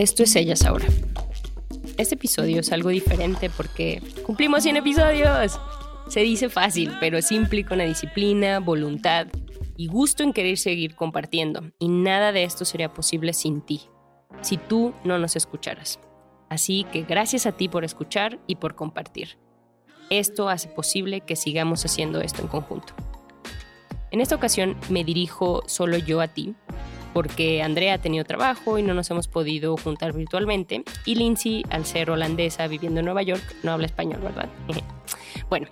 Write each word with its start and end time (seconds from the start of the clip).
Esto 0.00 0.22
es 0.22 0.34
Ellas 0.34 0.64
Ahora. 0.64 0.86
Este 1.98 2.14
episodio 2.14 2.60
es 2.60 2.72
algo 2.72 2.88
diferente 2.88 3.50
porque 3.50 4.00
cumplimos 4.24 4.62
100 4.62 4.78
episodios. 4.78 5.60
Se 6.08 6.20
dice 6.20 6.48
fácil, 6.48 6.90
pero 7.00 7.20
simple 7.20 7.66
con 7.66 7.76
la 7.76 7.84
disciplina, 7.84 8.60
voluntad 8.60 9.26
y 9.76 9.88
gusto 9.88 10.22
en 10.22 10.32
querer 10.32 10.56
seguir 10.56 10.96
compartiendo. 10.96 11.70
Y 11.78 11.88
nada 11.88 12.32
de 12.32 12.44
esto 12.44 12.64
sería 12.64 12.94
posible 12.94 13.34
sin 13.34 13.60
ti, 13.60 13.82
si 14.40 14.56
tú 14.56 14.94
no 15.04 15.18
nos 15.18 15.36
escucharas. 15.36 16.00
Así 16.48 16.86
que 16.90 17.02
gracias 17.02 17.44
a 17.44 17.52
ti 17.52 17.68
por 17.68 17.84
escuchar 17.84 18.40
y 18.46 18.56
por 18.56 18.76
compartir. 18.76 19.36
Esto 20.08 20.48
hace 20.48 20.68
posible 20.68 21.20
que 21.20 21.36
sigamos 21.36 21.84
haciendo 21.84 22.22
esto 22.22 22.40
en 22.40 22.48
conjunto. 22.48 22.94
En 24.10 24.22
esta 24.22 24.34
ocasión 24.34 24.78
me 24.88 25.04
dirijo 25.04 25.62
solo 25.66 25.98
yo 25.98 26.22
a 26.22 26.28
ti, 26.28 26.54
porque 27.12 27.62
Andrea 27.62 27.94
ha 27.94 27.98
tenido 27.98 28.24
trabajo 28.24 28.78
y 28.78 28.82
no 28.82 28.94
nos 28.94 29.10
hemos 29.10 29.28
podido 29.28 29.76
juntar 29.76 30.12
virtualmente, 30.12 30.84
y 31.04 31.14
Lindsay, 31.14 31.64
al 31.70 31.86
ser 31.86 32.10
holandesa 32.10 32.66
viviendo 32.68 33.00
en 33.00 33.06
Nueva 33.06 33.22
York, 33.22 33.42
no 33.62 33.72
habla 33.72 33.86
español, 33.86 34.20
¿verdad? 34.22 34.48
bueno, 35.50 35.68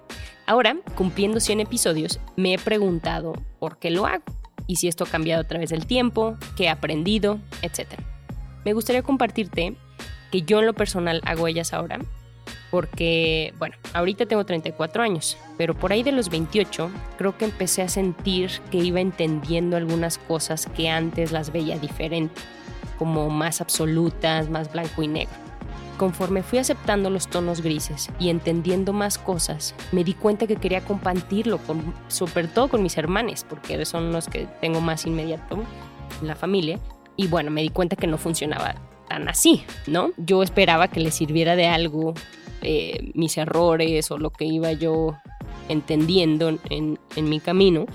ahora, 0.46 0.76
cumpliendo 0.94 1.40
100 1.40 1.60
episodios, 1.60 2.20
me 2.36 2.54
he 2.54 2.58
preguntado 2.58 3.34
por 3.58 3.78
qué 3.78 3.90
lo 3.90 4.06
hago, 4.06 4.24
y 4.66 4.76
si 4.76 4.88
esto 4.88 5.04
ha 5.04 5.08
cambiado 5.08 5.42
a 5.42 5.46
través 5.46 5.70
del 5.70 5.86
tiempo, 5.86 6.36
qué 6.56 6.64
he 6.64 6.68
aprendido, 6.68 7.40
etc. 7.62 8.00
Me 8.64 8.72
gustaría 8.72 9.02
compartirte 9.02 9.76
que 10.30 10.42
yo 10.42 10.60
en 10.60 10.66
lo 10.66 10.74
personal 10.74 11.22
hago 11.24 11.48
ellas 11.48 11.72
ahora 11.72 12.00
porque, 12.70 13.54
bueno, 13.58 13.76
ahorita 13.94 14.26
tengo 14.26 14.44
34 14.44 15.02
años, 15.02 15.36
pero 15.56 15.74
por 15.74 15.92
ahí 15.92 16.02
de 16.02 16.12
los 16.12 16.28
28 16.28 16.90
creo 17.16 17.36
que 17.36 17.46
empecé 17.46 17.82
a 17.82 17.88
sentir 17.88 18.50
que 18.70 18.78
iba 18.78 19.00
entendiendo 19.00 19.76
algunas 19.76 20.18
cosas 20.18 20.66
que 20.76 20.88
antes 20.88 21.32
las 21.32 21.52
veía 21.52 21.78
diferente, 21.78 22.40
como 22.98 23.30
más 23.30 23.60
absolutas, 23.60 24.50
más 24.50 24.72
blanco 24.72 25.02
y 25.02 25.08
negro. 25.08 25.34
Conforme 25.96 26.44
fui 26.44 26.60
aceptando 26.60 27.10
los 27.10 27.26
tonos 27.26 27.60
grises 27.60 28.08
y 28.20 28.28
entendiendo 28.28 28.92
más 28.92 29.18
cosas, 29.18 29.74
me 29.90 30.04
di 30.04 30.14
cuenta 30.14 30.46
que 30.46 30.54
quería 30.56 30.80
compartirlo, 30.80 31.58
con, 31.58 31.92
sobre 32.06 32.46
todo 32.46 32.68
con 32.68 32.84
mis 32.84 32.96
hermanos, 32.96 33.44
porque 33.48 33.84
son 33.84 34.12
los 34.12 34.28
que 34.28 34.46
tengo 34.60 34.80
más 34.80 35.06
inmediato 35.06 35.64
en 36.20 36.28
la 36.28 36.36
familia. 36.36 36.78
Y 37.16 37.26
bueno, 37.26 37.50
me 37.50 37.62
di 37.62 37.70
cuenta 37.70 37.96
que 37.96 38.06
no 38.06 38.16
funcionaba 38.16 38.76
tan 39.08 39.28
así, 39.28 39.64
¿no? 39.88 40.10
Yo 40.16 40.44
esperaba 40.44 40.86
que 40.86 41.00
les 41.00 41.14
sirviera 41.14 41.56
de 41.56 41.66
algo 41.66 42.14
eh, 42.62 43.10
mis 43.14 43.38
errores 43.38 44.10
o 44.10 44.18
lo 44.18 44.30
que 44.30 44.44
iba 44.44 44.72
yo 44.72 45.16
entendiendo 45.68 46.58
en, 46.70 46.98
mi 47.16 47.40
camino, 47.40 47.86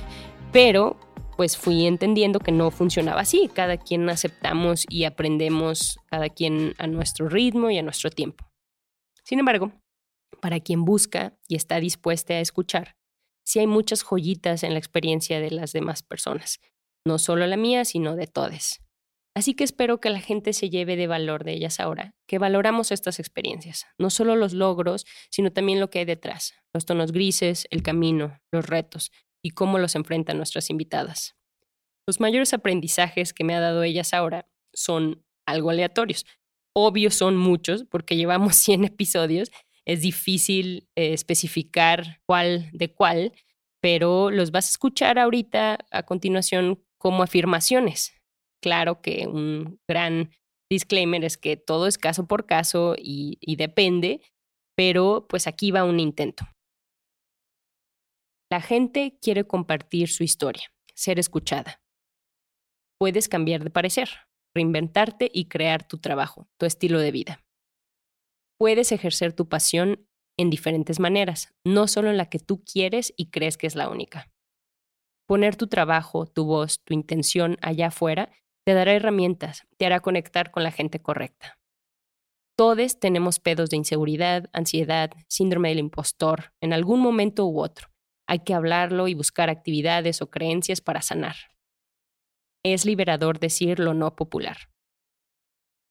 pero 0.51 0.97
pues 1.35 1.57
fui 1.57 1.85
entendiendo 1.85 2.39
que 2.39 2.51
no 2.51 2.69
funcionaba 2.71 3.21
así. 3.21 3.49
Cada 3.53 3.77
quien 3.77 4.07
aceptamos 4.09 4.85
y 4.89 5.05
aprendemos, 5.05 5.99
cada 6.05 6.29
quien 6.29 6.75
a 6.77 6.87
nuestro 6.87 7.27
ritmo 7.27 7.69
y 7.71 7.77
a 7.77 7.83
nuestro 7.83 8.09
tiempo. 8.09 8.45
Sin 9.23 9.39
embargo, 9.39 9.71
para 10.41 10.59
quien 10.59 10.85
busca 10.85 11.37
y 11.47 11.55
está 11.55 11.79
dispuesta 11.79 12.33
a 12.33 12.39
escuchar, 12.39 12.95
sí 13.45 13.59
hay 13.59 13.67
muchas 13.67 14.03
joyitas 14.03 14.63
en 14.63 14.73
la 14.73 14.79
experiencia 14.79 15.39
de 15.39 15.51
las 15.51 15.73
demás 15.73 16.03
personas, 16.03 16.59
no 17.05 17.17
solo 17.17 17.47
la 17.47 17.57
mía, 17.57 17.85
sino 17.85 18.15
de 18.15 18.27
todas. 18.27 18.82
Así 19.35 19.55
que 19.55 19.63
espero 19.63 19.99
que 19.99 20.11
la 20.11 20.19
gente 20.19 20.53
se 20.53 20.69
lleve 20.69 20.95
de 20.95 21.07
valor 21.07 21.43
de 21.43 21.53
ellas 21.53 21.79
ahora, 21.79 22.15
que 22.27 22.37
valoramos 22.37 22.91
estas 22.91 23.19
experiencias, 23.19 23.87
no 23.97 24.11
solo 24.11 24.35
los 24.35 24.53
logros, 24.53 25.05
sino 25.31 25.51
también 25.51 25.79
lo 25.79 25.89
que 25.89 25.99
hay 25.99 26.05
detrás, 26.05 26.53
los 26.71 26.85
tonos 26.85 27.11
grises, 27.11 27.67
el 27.71 27.81
camino, 27.81 28.39
los 28.51 28.65
retos 28.65 29.11
y 29.43 29.49
cómo 29.49 29.79
los 29.79 29.95
enfrentan 29.95 30.37
nuestras 30.37 30.69
invitadas. 30.69 31.35
Los 32.07 32.19
mayores 32.19 32.53
aprendizajes 32.53 33.33
que 33.33 33.43
me 33.43 33.55
ha 33.55 33.59
dado 33.59 33.81
ellas 33.81 34.13
ahora 34.13 34.47
son 34.71 35.25
algo 35.47 35.71
aleatorios. 35.71 36.25
Obvio 36.75 37.09
son 37.09 37.35
muchos 37.35 37.85
porque 37.85 38.15
llevamos 38.15 38.55
100 38.57 38.83
episodios, 38.85 39.51
es 39.85 40.01
difícil 40.01 40.87
eh, 40.95 41.13
especificar 41.13 42.21
cuál 42.27 42.69
de 42.71 42.93
cuál, 42.93 43.33
pero 43.81 44.29
los 44.29 44.51
vas 44.51 44.67
a 44.67 44.69
escuchar 44.69 45.17
ahorita 45.17 45.79
a 45.89 46.03
continuación 46.03 46.83
como 46.99 47.23
afirmaciones 47.23 48.13
claro 48.63 49.01
que 49.01 49.27
un 49.27 49.81
gran 49.87 50.31
disclaimer 50.71 51.23
es 51.25 51.37
que 51.37 51.57
todo 51.57 51.85
es 51.85 51.97
caso 51.97 52.27
por 52.27 52.45
caso 52.45 52.95
y, 52.97 53.37
depende, 53.57 54.21
pero 54.75 55.27
pues 55.27 55.45
aquí 55.45 55.69
va 55.71 55.83
un 55.83 55.99
intento. 55.99 56.45
La 58.49 58.61
gente 58.61 59.19
quiere 59.21 59.45
compartir 59.45 60.07
su 60.07 60.23
historia, 60.23 60.71
ser 60.95 61.19
escuchada. 61.19 61.81
Puedes 62.99 63.27
cambiar 63.27 63.63
de 63.63 63.69
parecer, 63.69 64.09
reinventarte 64.55 65.29
y 65.33 65.49
crear 65.49 65.85
tu 65.85 65.97
trabajo, 65.97 66.47
tu 66.57 66.65
estilo 66.65 66.99
de 66.99 67.11
vida. 67.11 67.43
Puedes 68.57 68.93
ejercer 68.93 69.33
tu 69.33 69.49
pasión 69.49 70.07
en 70.39 70.49
diferentes 70.49 70.99
maneras, 70.99 71.53
no 71.65 71.87
solo 71.87 72.09
en 72.09 72.17
la 72.17 72.29
que 72.29 72.39
tú 72.39 72.63
quieres 72.63 73.13
y 73.17 73.29
crees 73.29 73.57
que 73.57 73.67
es 73.67 73.75
la 73.75 73.89
única. 73.89 74.31
Poner 75.27 75.55
tu 75.55 75.67
trabajo, 75.67 76.25
tu 76.25 76.45
voz, 76.45 76.79
tu 76.83 76.93
intención 76.93 77.57
allá 77.61 77.87
afuera 77.87 78.31
te 78.65 78.73
dará 78.73 78.93
herramientas, 78.93 79.67
te 79.77 79.85
hará 79.85 79.99
conectar 79.99 80.51
con 80.51 80.63
la 80.63 80.71
gente 80.71 81.01
correcta. 81.01 81.59
Todos 82.55 82.99
tenemos 82.99 83.39
pedos 83.39 83.69
de 83.69 83.77
inseguridad, 83.77 84.49
ansiedad, 84.53 85.11
síndrome 85.27 85.69
del 85.69 85.79
impostor, 85.79 86.53
en 86.61 86.71
algún 86.71 86.99
momento 86.99 87.45
u 87.47 87.59
otro. 87.59 87.89
Hay 88.27 88.39
que 88.39 88.53
hablarlo 88.53 89.07
y 89.07 89.15
buscar 89.15 89.49
actividades 89.49 90.21
o 90.21 90.29
creencias 90.29 90.79
para 90.79 91.01
sanar. 91.01 91.35
Es 92.63 92.85
liberador 92.85 93.39
decir 93.39 93.79
lo 93.79 93.93
no 93.93 94.15
popular. 94.15 94.69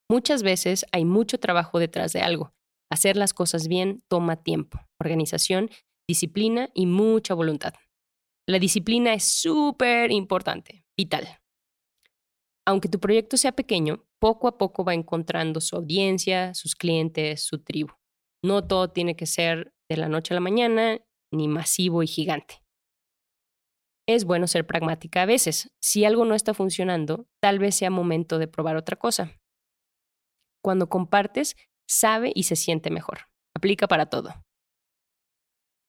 Muchas 0.09 0.43
veces 0.43 0.87
hay 0.93 1.05
mucho 1.05 1.39
trabajo 1.39 1.79
detrás 1.79 2.13
de 2.13 2.21
algo. 2.21 2.55
Hacer 2.91 3.17
las 3.17 3.35
cosas 3.35 3.69
bien 3.69 4.03
toma 4.09 4.37
tiempo, 4.37 4.79
organización, 4.99 5.69
disciplina 6.07 6.71
y 6.75 6.87
mucha 6.87 7.35
voluntad. 7.35 7.75
La 8.47 8.59
disciplina 8.59 9.15
es 9.15 9.25
súper 9.25 10.11
importante, 10.13 10.85
vital 10.97 11.42
aunque 12.67 12.89
tu 12.89 13.01
proyecto 13.01 13.37
sea 13.37 13.53
pequeño, 13.53 14.05
poco 14.21 14.49
a 14.49 14.59
poco 14.59 14.85
va 14.85 14.95
encontrando 14.95 15.61
su 15.61 15.77
audiencia, 15.77 16.55
sus 16.55 16.75
clientes, 16.75 17.43
su 17.43 17.63
tribu. 17.63 17.95
No 18.45 18.67
todo 18.67 18.91
tiene 18.91 19.17
que 19.17 19.27
ser 19.27 19.75
de 19.89 19.97
la 19.97 20.09
noche 20.09 20.35
a 20.35 20.37
la 20.37 20.41
mañana, 20.41 21.01
ni 21.33 21.49
masivo 21.49 22.03
y 22.03 22.07
gigante. 22.07 22.63
Es 24.09 24.25
bueno 24.25 24.47
ser 24.47 24.67
pragmática 24.67 25.23
a 25.23 25.27
veces. 25.27 25.73
Si 25.81 26.05
algo 26.05 26.25
no 26.25 26.35
está 26.35 26.55
funcionando, 26.55 27.29
tal 27.41 27.59
vez 27.59 27.77
sea 27.77 27.91
momento 27.91 28.39
de 28.39 28.49
probar 28.49 28.77
otra 28.77 28.97
cosa. 28.97 29.41
Cuando 30.63 30.89
compartes, 30.89 31.57
sabe 31.89 32.33
y 32.35 32.45
se 32.45 32.57
siente 32.57 32.91
mejor. 32.91 33.27
Aplica 33.55 33.87
para 33.87 34.07
todo. 34.07 34.35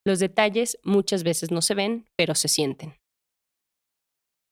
Los 0.06 0.20
detalles 0.20 0.78
muchas 0.84 1.24
veces 1.24 1.52
no 1.52 1.62
se 1.62 1.76
ven, 1.76 2.08
pero 2.16 2.36
se 2.36 2.48
sienten. 2.48 3.03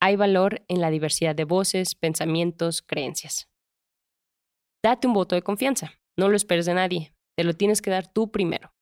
Hay 0.03 0.15
valor 0.15 0.63
en 0.67 0.81
la 0.81 0.89
diversidad 0.89 1.35
de 1.35 1.43
voces, 1.43 1.93
pensamientos, 1.93 2.81
creencias. 2.81 3.47
Date 4.83 5.07
un 5.07 5.13
voto 5.13 5.35
de 5.35 5.43
confianza. 5.43 5.93
No 6.17 6.27
lo 6.27 6.35
esperes 6.35 6.65
de 6.65 6.73
nadie. 6.73 7.13
Te 7.37 7.43
lo 7.43 7.53
tienes 7.53 7.83
que 7.83 7.91
dar 7.91 8.11
tú 8.11 8.31
primero. 8.31 8.73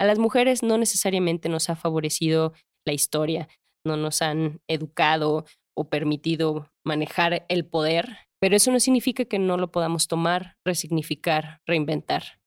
A 0.00 0.06
las 0.06 0.18
mujeres 0.18 0.62
no 0.62 0.78
necesariamente 0.78 1.50
nos 1.50 1.68
ha 1.68 1.76
favorecido 1.76 2.54
la 2.86 2.94
historia, 2.94 3.48
no 3.84 3.96
nos 3.96 4.22
han 4.22 4.60
educado 4.66 5.44
o 5.76 5.90
permitido 5.90 6.70
manejar 6.86 7.44
el 7.48 7.66
poder, 7.66 8.16
pero 8.40 8.56
eso 8.56 8.72
no 8.72 8.80
significa 8.80 9.26
que 9.26 9.38
no 9.38 9.56
lo 9.58 9.70
podamos 9.70 10.08
tomar, 10.08 10.56
resignificar, 10.64 11.60
reinventar. 11.66 12.40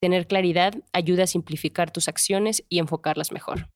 Tener 0.00 0.26
claridad 0.26 0.74
ayuda 0.92 1.24
a 1.24 1.28
simplificar 1.28 1.90
tus 1.90 2.08
acciones 2.08 2.64
y 2.68 2.78
enfocarlas 2.78 3.32
mejor. 3.32 3.68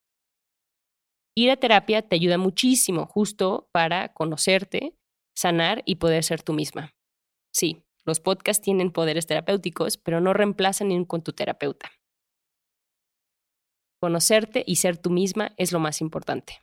Ir 1.38 1.50
a 1.50 1.56
terapia 1.56 2.00
te 2.00 2.16
ayuda 2.16 2.38
muchísimo 2.38 3.06
justo 3.06 3.68
para 3.70 4.14
conocerte, 4.14 4.96
sanar 5.36 5.82
y 5.84 5.96
poder 5.96 6.24
ser 6.24 6.42
tú 6.42 6.54
misma. 6.54 6.94
Sí, 7.52 7.82
Los 8.06 8.20
podcasts 8.20 8.62
tienen 8.62 8.92
poderes 8.92 9.26
terapéuticos, 9.26 9.96
pero 9.98 10.20
no 10.20 10.32
reemplazan 10.32 10.88
ni 10.88 11.06
con 11.06 11.22
tu 11.22 11.32
terapeuta. 11.32 11.90
Conocerte 14.00 14.62
y 14.64 14.76
ser 14.76 14.96
tú 14.96 15.10
misma 15.10 15.52
es 15.56 15.72
lo 15.72 15.80
más 15.80 16.00
importante. 16.00 16.62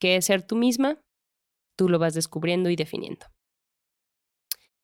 ¿Qué 0.00 0.16
es 0.16 0.24
ser 0.24 0.42
tú 0.42 0.56
misma? 0.56 1.00
Tú 1.78 1.88
lo 1.88 2.00
vas 2.00 2.14
descubriendo 2.14 2.68
y 2.68 2.74
definiendo. 2.74 3.26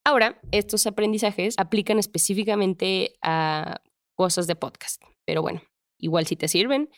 Ahora, 0.05 0.41
estos 0.53 0.87
aprendizajes 0.87 1.57
aplican 1.59 1.99
específicamente 1.99 3.17
a 3.21 3.83
cosas 4.17 4.47
de 4.47 4.55
podcast, 4.55 5.03
pero 5.27 5.43
bueno, 5.43 5.63
igual 5.99 6.27
si 6.27 6.37
te 6.37 6.47
sirven. 6.47 6.91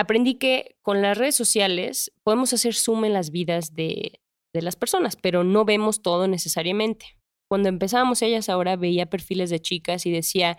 Aprendí 0.00 0.36
que 0.36 0.76
con 0.80 1.02
las 1.02 1.18
redes 1.18 1.34
sociales 1.34 2.10
podemos 2.22 2.54
hacer 2.54 2.74
zoom 2.74 3.04
en 3.04 3.12
las 3.12 3.30
vidas 3.30 3.74
de, 3.74 4.22
de 4.54 4.62
las 4.62 4.74
personas, 4.74 5.16
pero 5.16 5.44
no 5.44 5.66
vemos 5.66 6.00
todo 6.00 6.26
necesariamente. 6.26 7.18
Cuando 7.50 7.68
empezábamos 7.68 8.22
ellas 8.22 8.48
ahora 8.48 8.76
veía 8.76 9.10
perfiles 9.10 9.50
de 9.50 9.60
chicas 9.60 10.06
y 10.06 10.10
decía, 10.10 10.56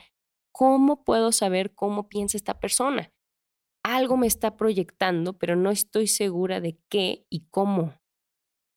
¿cómo 0.54 1.04
puedo 1.04 1.32
saber 1.32 1.74
cómo 1.74 2.08
piensa 2.08 2.38
esta 2.38 2.60
persona? 2.60 3.12
Algo 3.84 4.16
me 4.16 4.28
está 4.28 4.58
proyectando, 4.58 5.40
pero 5.40 5.56
no 5.56 5.72
estoy 5.72 6.06
segura 6.06 6.62
de 6.62 6.78
qué 6.88 7.26
y 7.32 7.48
cómo. 7.50 7.96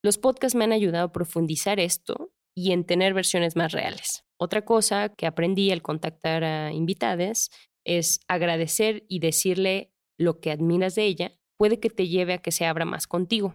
Los 0.03 0.17
podcasts 0.17 0.57
me 0.57 0.65
han 0.65 0.73
ayudado 0.73 1.09
a 1.09 1.13
profundizar 1.13 1.79
esto 1.79 2.33
y 2.57 2.73
en 2.73 2.87
tener 2.87 3.13
versiones 3.13 3.55
más 3.55 3.73
reales. 3.73 4.25
Otra 4.41 4.65
cosa 4.65 5.11
que 5.11 5.27
aprendí 5.27 5.71
al 5.73 5.83
contactar 5.83 6.43
a 6.43 6.73
invitadas 6.73 7.51
es 7.85 8.21
agradecer 8.29 9.05
y 9.11 9.19
decirle 9.19 9.94
lo 10.19 10.41
que 10.41 10.51
admiras 10.51 10.95
de 10.95 11.05
ella 11.05 11.33
puede 11.59 11.81
que 11.81 11.91
te 11.91 12.09
lleve 12.09 12.35
a 12.35 12.39
que 12.39 12.53
se 12.53 12.67
abra 12.67 12.85
más 12.85 13.07
contigo. 13.07 13.55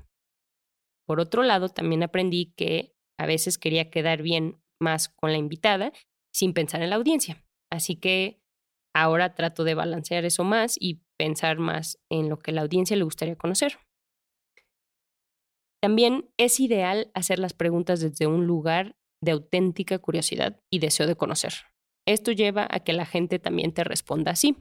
Por 1.07 1.19
otro 1.19 1.43
lado, 1.43 1.69
también 1.69 2.03
aprendí 2.03 2.53
que 2.55 2.93
a 3.19 3.25
veces 3.25 3.57
quería 3.57 3.89
quedar 3.89 4.21
bien 4.21 4.61
más 4.79 5.09
con 5.09 5.31
la 5.31 5.37
invitada 5.37 5.91
sin 6.33 6.53
pensar 6.53 6.81
en 6.81 6.91
la 6.91 6.95
audiencia. 6.95 7.43
Así 7.71 7.95
que 7.95 8.41
ahora 8.95 9.35
trato 9.35 9.63
de 9.63 9.75
balancear 9.75 10.25
eso 10.25 10.43
más 10.43 10.75
y 10.79 11.01
pensar 11.17 11.59
más 11.59 11.99
en 12.09 12.29
lo 12.29 12.39
que 12.39 12.51
la 12.51 12.61
audiencia 12.61 12.95
le 12.95 13.03
gustaría 13.03 13.35
conocer. 13.35 13.79
También 15.81 16.29
es 16.37 16.59
ideal 16.59 17.09
hacer 17.13 17.39
las 17.39 17.53
preguntas 17.53 18.01
desde 18.01 18.27
un 18.27 18.45
lugar 18.45 18.95
de 19.23 19.31
auténtica 19.31 19.99
curiosidad 19.99 20.61
y 20.71 20.79
deseo 20.79 21.07
de 21.07 21.15
conocer. 21.15 21.53
Esto 22.07 22.31
lleva 22.31 22.67
a 22.69 22.79
que 22.81 22.93
la 22.93 23.05
gente 23.05 23.39
también 23.39 23.73
te 23.73 23.83
responda 23.83 24.31
así. 24.31 24.57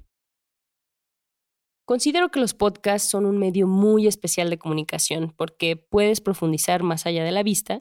Considero 1.88 2.30
que 2.30 2.38
los 2.38 2.52
podcasts 2.52 3.08
son 3.08 3.24
un 3.24 3.38
medio 3.38 3.66
muy 3.66 4.06
especial 4.06 4.50
de 4.50 4.58
comunicación 4.58 5.32
porque 5.34 5.74
puedes 5.74 6.20
profundizar 6.20 6.82
más 6.82 7.06
allá 7.06 7.24
de 7.24 7.32
la 7.32 7.42
vista 7.42 7.80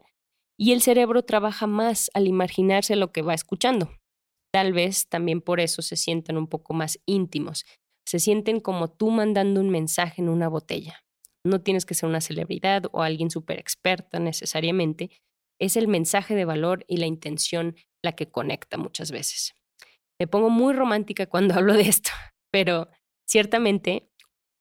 y 0.58 0.72
el 0.72 0.82
cerebro 0.82 1.24
trabaja 1.24 1.68
más 1.68 2.10
al 2.14 2.26
imaginarse 2.26 2.96
lo 2.96 3.12
que 3.12 3.22
va 3.22 3.34
escuchando. 3.34 3.92
Tal 4.54 4.72
vez 4.72 5.10
también 5.10 5.42
por 5.42 5.60
eso 5.60 5.82
se 5.82 5.98
sienten 5.98 6.38
un 6.38 6.48
poco 6.48 6.74
más 6.74 7.00
íntimos, 7.06 7.66
se 8.06 8.20
sienten 8.20 8.62
como 8.62 8.90
tú 8.90 9.12
mandando 9.12 9.60
un 9.60 9.70
mensaje 9.70 10.22
en 10.22 10.30
una 10.30 10.48
botella. 10.48 11.04
No 11.44 11.60
tienes 11.60 11.86
que 11.86 11.94
ser 11.94 12.08
una 12.08 12.22
celebridad 12.22 12.84
o 12.94 13.02
alguien 13.02 13.30
súper 13.30 13.60
experta 13.60 14.20
necesariamente, 14.20 15.12
es 15.60 15.76
el 15.76 15.90
mensaje 15.90 16.34
de 16.34 16.46
valor 16.46 16.86
y 16.88 16.96
la 16.96 17.08
intención 17.08 17.76
la 18.02 18.14
que 18.14 18.32
conecta 18.32 18.78
muchas 18.78 19.12
veces. 19.12 19.54
Me 20.18 20.28
pongo 20.28 20.50
muy 20.50 20.74
romántica 20.74 21.26
cuando 21.26 21.54
hablo 21.56 21.74
de 21.74 21.90
esto, 21.90 22.12
pero 22.54 22.88
ciertamente 23.28 24.10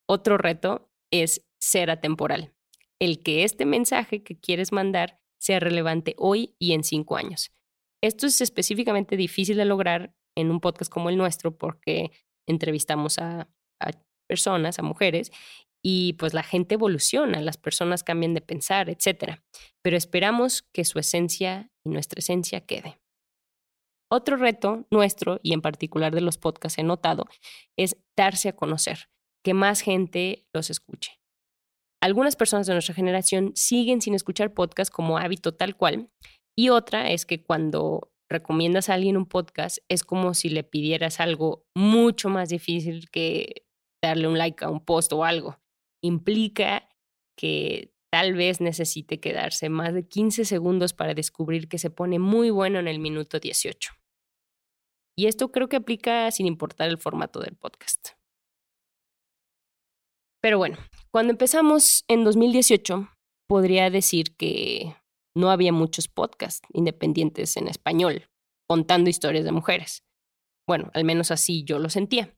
otro 0.09 0.39
reto 0.39 0.91
es 1.11 1.47
ser 1.59 1.91
atemporal. 1.91 2.53
El 3.01 3.23
que 3.23 3.45
este 3.45 3.67
mensaje 3.67 4.23
que 4.23 4.39
quieres 4.39 4.73
mandar 4.73 5.21
sea 5.39 5.61
relevante 5.61 6.15
hoy 6.19 6.55
y 6.59 6.73
en 6.73 6.85
cinco 6.85 7.17
años. 7.17 7.51
Esto 8.03 8.27
es 8.27 8.41
específicamente 8.41 9.17
difícil 9.17 9.57
de 9.57 9.65
lograr 9.65 10.15
en 10.37 10.51
un 10.51 10.61
podcast 10.61 10.93
como 10.93 11.09
el 11.09 11.17
nuestro 11.17 11.57
porque 11.57 12.11
entrevistamos 12.47 13.19
a, 13.19 13.49
personas, 14.29 14.81
a 14.81 14.83
mujeres, 14.83 15.31
y 15.85 16.15
pues 16.15 16.35
la 16.35 16.43
gente 16.43 16.75
evoluciona, 16.75 17.41
las 17.41 17.59
personas 17.59 18.03
cambian 18.03 18.35
de 18.35 18.41
pensar, 18.41 18.91
etc. 18.91 19.41
Pero 19.83 19.97
esperamos 19.97 20.63
que 20.73 20.85
su 20.85 20.99
esencia 20.99 21.71
y 21.85 21.91
nuestra 21.91 22.19
esencia 22.19 22.61
quede. 22.67 22.99
Otro 24.11 24.37
reto 24.37 24.87
nuestro, 24.91 25.41
y 25.43 25.53
en 25.53 25.63
particular 25.63 26.15
de 26.15 26.21
los 26.21 26.39
podcasts 26.39 26.79
he 26.79 26.83
notado, 26.83 27.27
es 27.77 27.97
darse 28.17 28.49
a 28.49 28.57
conocer, 28.57 29.09
que 29.45 29.55
más 29.55 29.81
gente 29.81 30.47
los 30.55 30.71
escuche. 30.71 31.19
Algunas 32.03 32.37
personas 32.37 32.67
de 32.67 32.75
nuestra 32.75 32.95
generación 32.95 33.53
siguen 33.55 34.01
sin 34.01 34.15
escuchar 34.15 34.55
podcasts 34.55 34.95
como 34.95 35.19
hábito 35.19 35.55
tal 35.55 35.77
cual, 35.77 36.11
y 36.57 36.69
otra 36.69 37.11
es 37.11 37.27
que 37.27 37.43
cuando 37.43 38.13
recomiendas 38.31 38.89
a 38.89 38.95
alguien 38.95 39.17
un 39.17 39.27
podcast 39.27 39.79
es 39.89 40.03
como 40.03 40.35
si 40.35 40.49
le 40.49 40.65
pidieras 40.65 41.21
algo 41.21 41.65
mucho 41.77 42.29
más 42.29 42.49
difícil 42.49 43.09
que 43.11 43.67
darle 44.03 44.29
un 44.29 44.39
like 44.39 44.65
a 44.65 44.71
un 44.71 44.85
post 44.85 45.13
o 45.13 45.25
algo 45.25 45.59
implica 46.03 46.89
que 47.39 47.93
tal 48.11 48.35
vez 48.35 48.61
necesite 48.61 49.21
quedarse 49.21 49.69
más 49.69 49.95
de 49.95 50.07
15 50.07 50.45
segundos 50.45 50.93
para 50.93 51.15
descubrir 51.15 51.69
que 51.69 51.79
se 51.79 51.91
pone 51.91 52.19
muy 52.19 52.51
bueno 52.51 52.79
en 52.79 52.89
el 52.89 52.99
minuto 52.99 53.39
18. 53.39 53.93
Y 55.19 55.27
esto 55.27 55.51
creo 55.51 55.69
que 55.69 55.77
aplica 55.77 56.31
sin 56.31 56.47
importar 56.47 56.89
el 56.89 56.99
formato 56.99 57.41
del 57.41 57.57
podcast. 57.57 58.11
Pero 60.43 60.59
bueno, 60.59 60.77
cuando 61.11 61.33
empezamos 61.33 62.05
en 62.09 62.23
2018, 62.23 63.09
podría 63.49 63.91
decir 63.91 64.37
que 64.37 64.95
no 65.35 65.51
había 65.51 65.73
muchos 65.73 66.09
podcasts 66.09 66.67
independientes 66.73 67.57
en 67.57 67.69
español 67.69 68.29
contando 68.69 69.11
historias 69.11 69.45
de 69.45 69.53
mujeres. 69.53 70.05
Bueno, 70.67 70.91
al 70.95 71.05
menos 71.05 71.31
así 71.31 71.65
yo 71.65 71.79
lo 71.79 71.89
sentía. 71.89 72.35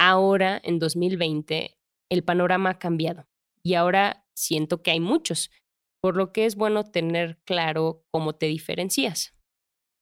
Ahora, 0.00 0.60
en 0.62 0.78
2020, 0.78 1.76
el 2.10 2.24
panorama 2.24 2.70
ha 2.70 2.78
cambiado 2.78 3.26
y 3.62 3.74
ahora 3.74 4.26
siento 4.34 4.82
que 4.82 4.90
hay 4.90 5.00
muchos, 5.00 5.50
por 6.00 6.16
lo 6.16 6.32
que 6.32 6.46
es 6.46 6.56
bueno 6.56 6.84
tener 6.84 7.38
claro 7.44 8.04
cómo 8.10 8.34
te 8.34 8.46
diferencias. 8.46 9.34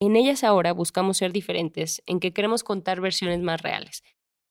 En 0.01 0.17
ellas 0.17 0.45
ahora 0.45 0.73
buscamos 0.73 1.17
ser 1.17 1.33
diferentes, 1.33 2.03
en 2.07 2.21
que 2.21 2.33
queremos 2.33 2.63
contar 2.65 3.01
versiones 3.01 3.41
más 3.41 3.63
reales, 3.63 4.03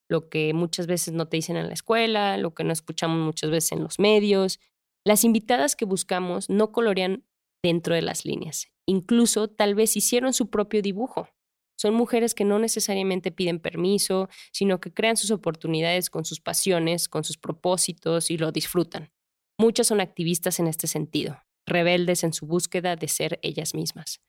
lo 0.10 0.30
que 0.30 0.54
muchas 0.54 0.88
veces 0.88 1.14
no 1.14 1.28
te 1.28 1.38
dicen 1.38 1.58
en 1.58 1.68
la 1.68 1.74
escuela, 1.74 2.38
lo 2.38 2.54
que 2.54 2.64
no 2.64 2.74
escuchamos 2.74 3.20
muchas 3.20 3.52
veces 3.52 3.74
en 3.74 3.84
los 3.84 4.00
medios. 4.00 4.60
Las 5.06 5.24
invitadas 5.24 5.76
que 5.76 5.86
buscamos 5.86 6.50
no 6.50 6.72
colorean 6.72 7.26
dentro 7.64 7.94
de 7.94 8.02
las 8.02 8.26
líneas, 8.26 8.72
incluso 8.88 9.48
tal 9.48 9.76
vez 9.76 9.96
hicieron 9.96 10.34
su 10.34 10.50
propio 10.50 10.82
dibujo. 10.82 11.30
Son 11.78 11.94
mujeres 11.94 12.34
que 12.34 12.46
no 12.46 12.60
necesariamente 12.60 13.32
piden 13.32 13.60
permiso, 13.60 14.30
sino 14.52 14.80
que 14.80 14.94
crean 14.94 15.18
sus 15.18 15.32
oportunidades 15.32 16.10
con 16.10 16.26
sus 16.26 16.40
pasiones, 16.40 17.10
con 17.10 17.24
sus 17.24 17.38
propósitos 17.38 18.32
y 18.32 18.38
lo 18.38 18.52
disfrutan. 18.52 19.12
Muchas 19.58 19.88
son 19.88 20.02
activistas 20.02 20.60
en 20.60 20.68
este 20.68 20.88
sentido, 20.88 21.42
rebeldes 21.66 22.24
en 22.24 22.34
su 22.34 22.46
búsqueda 22.46 22.96
de 22.96 23.08
ser 23.08 23.40
ellas 23.42 23.74
mismas. 23.74 24.22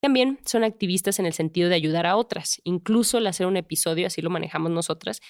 También 0.00 0.38
son 0.44 0.62
activistas 0.62 1.18
en 1.18 1.26
el 1.26 1.32
sentido 1.32 1.68
de 1.68 1.74
ayudar 1.74 2.06
a 2.06 2.16
otras, 2.16 2.60
incluso 2.64 3.18
al 3.18 3.26
hacer 3.26 3.46
un 3.46 3.56
episodio, 3.56 4.06
así 4.06 4.22
lo 4.22 4.30
manejamos 4.30 4.70
nosotras, 4.70 5.20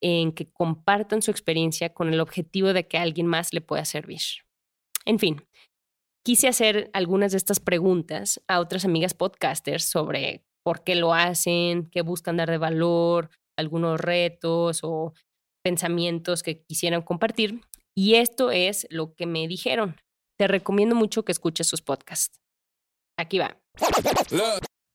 en 0.00 0.32
que 0.32 0.50
compartan 0.50 1.22
su 1.22 1.30
experiencia 1.30 1.92
con 1.92 2.12
el 2.12 2.20
objetivo 2.20 2.72
de 2.72 2.86
que 2.86 2.98
alguien 2.98 3.26
más 3.26 3.52
le 3.52 3.60
pueda 3.60 3.84
servir. 3.84 4.20
En 5.04 5.18
fin, 5.18 5.46
quise 6.24 6.48
hacer 6.48 6.90
algunas 6.92 7.32
de 7.32 7.38
estas 7.38 7.60
preguntas 7.60 8.42
a 8.48 8.60
otras 8.60 8.84
amigas 8.84 9.14
podcasters 9.14 9.84
sobre 9.84 10.44
por 10.68 10.84
qué 10.84 10.96
lo 10.96 11.14
hacen, 11.14 11.88
qué 11.88 12.02
buscan 12.02 12.36
dar 12.36 12.50
de 12.50 12.58
valor, 12.58 13.30
algunos 13.56 13.98
retos 13.98 14.80
o 14.82 15.14
pensamientos 15.64 16.42
que 16.42 16.62
quisieran 16.62 17.00
compartir. 17.00 17.62
Y 17.96 18.16
esto 18.16 18.50
es 18.50 18.86
lo 18.90 19.14
que 19.14 19.24
me 19.24 19.48
dijeron. 19.48 19.96
Te 20.38 20.46
recomiendo 20.46 20.94
mucho 20.94 21.24
que 21.24 21.32
escuches 21.32 21.66
sus 21.66 21.80
podcasts. 21.80 22.38
Aquí 23.18 23.38
va. 23.38 23.56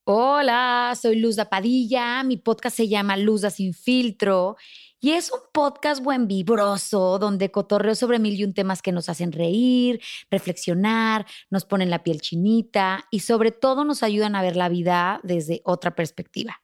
Hola, 0.05 0.93
soy 1.01 1.15
Luz 1.15 1.37
Padilla. 1.49 2.23
Mi 2.23 2.35
podcast 2.35 2.75
se 2.75 2.89
llama 2.89 3.15
Luz 3.15 3.43
sin 3.53 3.73
filtro 3.73 4.57
y 4.99 5.11
es 5.11 5.31
un 5.31 5.39
podcast 5.53 6.03
buen 6.03 6.27
vibroso 6.27 7.19
donde 7.19 7.51
cotorreo 7.51 7.95
sobre 7.95 8.19
mil 8.19 8.37
y 8.37 8.43
un 8.43 8.53
temas 8.53 8.81
que 8.81 8.91
nos 8.91 9.07
hacen 9.07 9.31
reír, 9.31 10.01
reflexionar, 10.29 11.25
nos 11.49 11.63
ponen 11.63 11.89
la 11.89 12.03
piel 12.03 12.19
chinita 12.19 13.05
y 13.11 13.21
sobre 13.21 13.51
todo 13.51 13.85
nos 13.85 14.03
ayudan 14.03 14.35
a 14.35 14.41
ver 14.41 14.57
la 14.57 14.67
vida 14.67 15.21
desde 15.23 15.61
otra 15.63 15.95
perspectiva. 15.95 16.61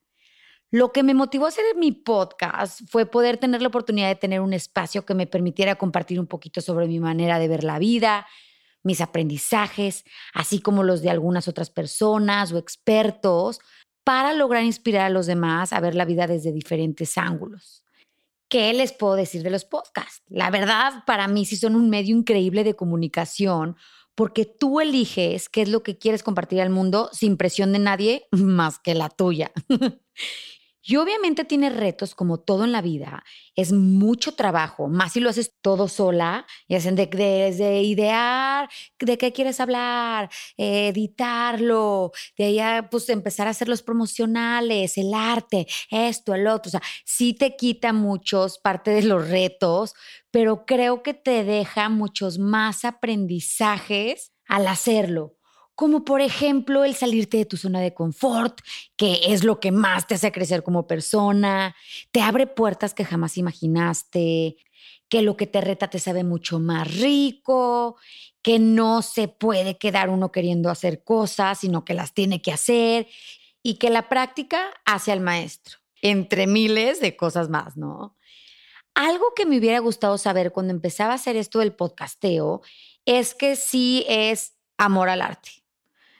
Lo 0.69 0.91
que 0.91 1.03
me 1.03 1.13
motivó 1.13 1.45
a 1.45 1.49
hacer 1.49 1.63
mi 1.77 1.93
podcast 1.93 2.81
fue 2.89 3.05
poder 3.05 3.37
tener 3.37 3.61
la 3.61 3.69
oportunidad 3.69 4.09
de 4.09 4.15
tener 4.15 4.41
un 4.41 4.51
espacio 4.51 5.05
que 5.05 5.13
me 5.13 5.27
permitiera 5.27 5.75
compartir 5.75 6.19
un 6.19 6.27
poquito 6.27 6.59
sobre 6.59 6.87
mi 6.87 6.99
manera 6.99 7.39
de 7.39 7.47
ver 7.47 7.63
la 7.63 7.79
vida, 7.79 8.27
mis 8.89 9.01
aprendizajes, 9.01 10.03
así 10.33 10.59
como 10.59 10.83
los 10.83 11.01
de 11.01 11.09
algunas 11.09 11.47
otras 11.47 11.69
personas 11.69 12.51
o 12.51 12.57
expertos, 12.57 13.59
para 14.03 14.33
lograr 14.33 14.63
inspirar 14.63 15.05
a 15.05 15.09
los 15.09 15.27
demás 15.27 15.71
a 15.71 15.79
ver 15.79 15.93
la 15.93 16.05
vida 16.05 16.25
desde 16.25 16.51
diferentes 16.51 17.17
ángulos. 17.17 17.83
¿qué 18.49 18.73
les 18.73 18.91
puedo 18.91 19.15
decir 19.15 19.43
de 19.43 19.51
los 19.51 19.63
podcasts? 19.63 20.23
La 20.27 20.49
verdad, 20.49 21.03
para 21.05 21.27
mí 21.27 21.45
sí 21.45 21.55
son 21.55 21.75
un 21.75 21.89
medio 21.89 22.15
increíble 22.15 22.63
de 22.63 22.75
comunicación 22.75 23.77
porque 24.15 24.43
tú 24.45 24.81
eliges 24.81 25.47
qué 25.47 25.61
es 25.61 25.69
lo 25.69 25.81
que 25.81 25.97
quieres 25.97 26.23
compartir 26.23 26.59
al 26.59 26.71
mundo 26.71 27.09
sin 27.13 27.37
presión 27.37 27.71
de 27.71 27.79
nadie 27.79 28.27
más 28.31 28.79
que 28.79 28.95
la 28.95 29.09
tuya. 29.09 29.51
Y 30.89 30.95
obviamente 30.95 31.45
tiene 31.45 31.69
retos 31.69 32.15
como 32.15 32.39
todo 32.39 32.63
en 32.63 32.71
la 32.71 32.81
vida. 32.81 33.23
Es 33.55 33.71
mucho 33.71 34.33
trabajo, 34.33 34.87
más 34.87 35.13
si 35.13 35.19
lo 35.19 35.29
haces 35.29 35.53
todo 35.61 35.87
sola, 35.87 36.47
y 36.67 36.73
hacen 36.73 36.95
desde 36.95 37.83
idear 37.83 38.67
de 38.99 39.17
qué 39.19 39.31
quieres 39.31 39.59
hablar, 39.59 40.31
editarlo, 40.57 42.11
de 42.39 42.45
ahí 42.45 42.81
pues 42.89 43.07
empezar 43.09 43.45
a 43.45 43.51
hacer 43.51 43.69
los 43.69 43.83
promocionales, 43.83 44.97
el 44.97 45.13
arte, 45.13 45.67
esto, 45.91 46.33
el 46.33 46.47
otro. 46.47 46.69
O 46.69 46.71
sea, 46.71 46.81
sí 47.05 47.35
te 47.35 47.55
quita 47.55 47.93
muchos 47.93 48.57
parte 48.57 48.89
de 48.89 49.03
los 49.03 49.29
retos, 49.29 49.93
pero 50.31 50.65
creo 50.65 51.03
que 51.03 51.13
te 51.13 51.43
deja 51.43 51.89
muchos 51.89 52.39
más 52.39 52.83
aprendizajes 52.83 54.31
al 54.47 54.67
hacerlo 54.67 55.38
como 55.79 56.03
por 56.03 56.19
ejemplo 56.19 56.83
el 56.83 56.93
salirte 56.93 57.37
de 57.37 57.45
tu 57.45 57.55
zona 57.55 57.79
de 57.79 57.93
confort, 57.93 58.59
que 58.97 59.21
es 59.27 59.45
lo 59.45 59.61
que 59.61 59.71
más 59.71 60.07
te 60.07 60.15
hace 60.15 60.29
crecer 60.29 60.61
como 60.61 60.87
persona, 60.87 61.73
te 62.11 62.19
abre 62.19 62.47
puertas 62.47 62.93
que 62.93 63.05
jamás 63.05 63.37
imaginaste, 63.37 64.57
que 65.07 65.21
lo 65.21 65.37
que 65.37 65.47
te 65.47 65.61
reta 65.61 65.89
te 65.89 65.99
sabe 65.99 66.25
mucho 66.25 66.59
más 66.59 66.93
rico, 66.97 67.95
que 68.41 68.59
no 68.59 69.01
se 69.01 69.29
puede 69.29 69.77
quedar 69.77 70.09
uno 70.09 70.33
queriendo 70.33 70.69
hacer 70.69 71.01
cosas, 71.05 71.59
sino 71.59 71.85
que 71.85 71.93
las 71.93 72.13
tiene 72.13 72.41
que 72.41 72.51
hacer 72.51 73.07
y 73.63 73.75
que 73.75 73.89
la 73.89 74.09
práctica 74.09 74.73
hace 74.83 75.13
al 75.13 75.21
maestro, 75.21 75.77
entre 76.01 76.45
miles 76.45 76.99
de 76.99 77.15
cosas 77.15 77.47
más, 77.47 77.77
¿no? 77.77 78.17
Algo 78.95 79.33
que 79.33 79.45
me 79.45 79.57
hubiera 79.57 79.79
gustado 79.79 80.17
saber 80.17 80.51
cuando 80.51 80.73
empezaba 80.73 81.13
a 81.13 81.15
hacer 81.15 81.37
esto 81.37 81.59
del 81.59 81.71
podcasteo 81.71 82.63
es 83.05 83.33
que 83.33 83.55
sí 83.55 84.05
es 84.09 84.57
amor 84.77 85.07
al 85.07 85.21
arte 85.21 85.58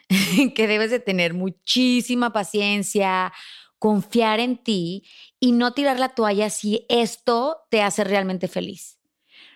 que 0.55 0.67
debes 0.67 0.91
de 0.91 0.99
tener 0.99 1.33
muchísima 1.33 2.33
paciencia, 2.33 3.31
confiar 3.77 4.39
en 4.39 4.57
ti 4.57 5.05
y 5.39 5.51
no 5.51 5.73
tirar 5.73 5.99
la 5.99 6.09
toalla 6.09 6.49
si 6.49 6.85
esto 6.89 7.57
te 7.69 7.81
hace 7.81 8.03
realmente 8.03 8.47
feliz. 8.47 8.99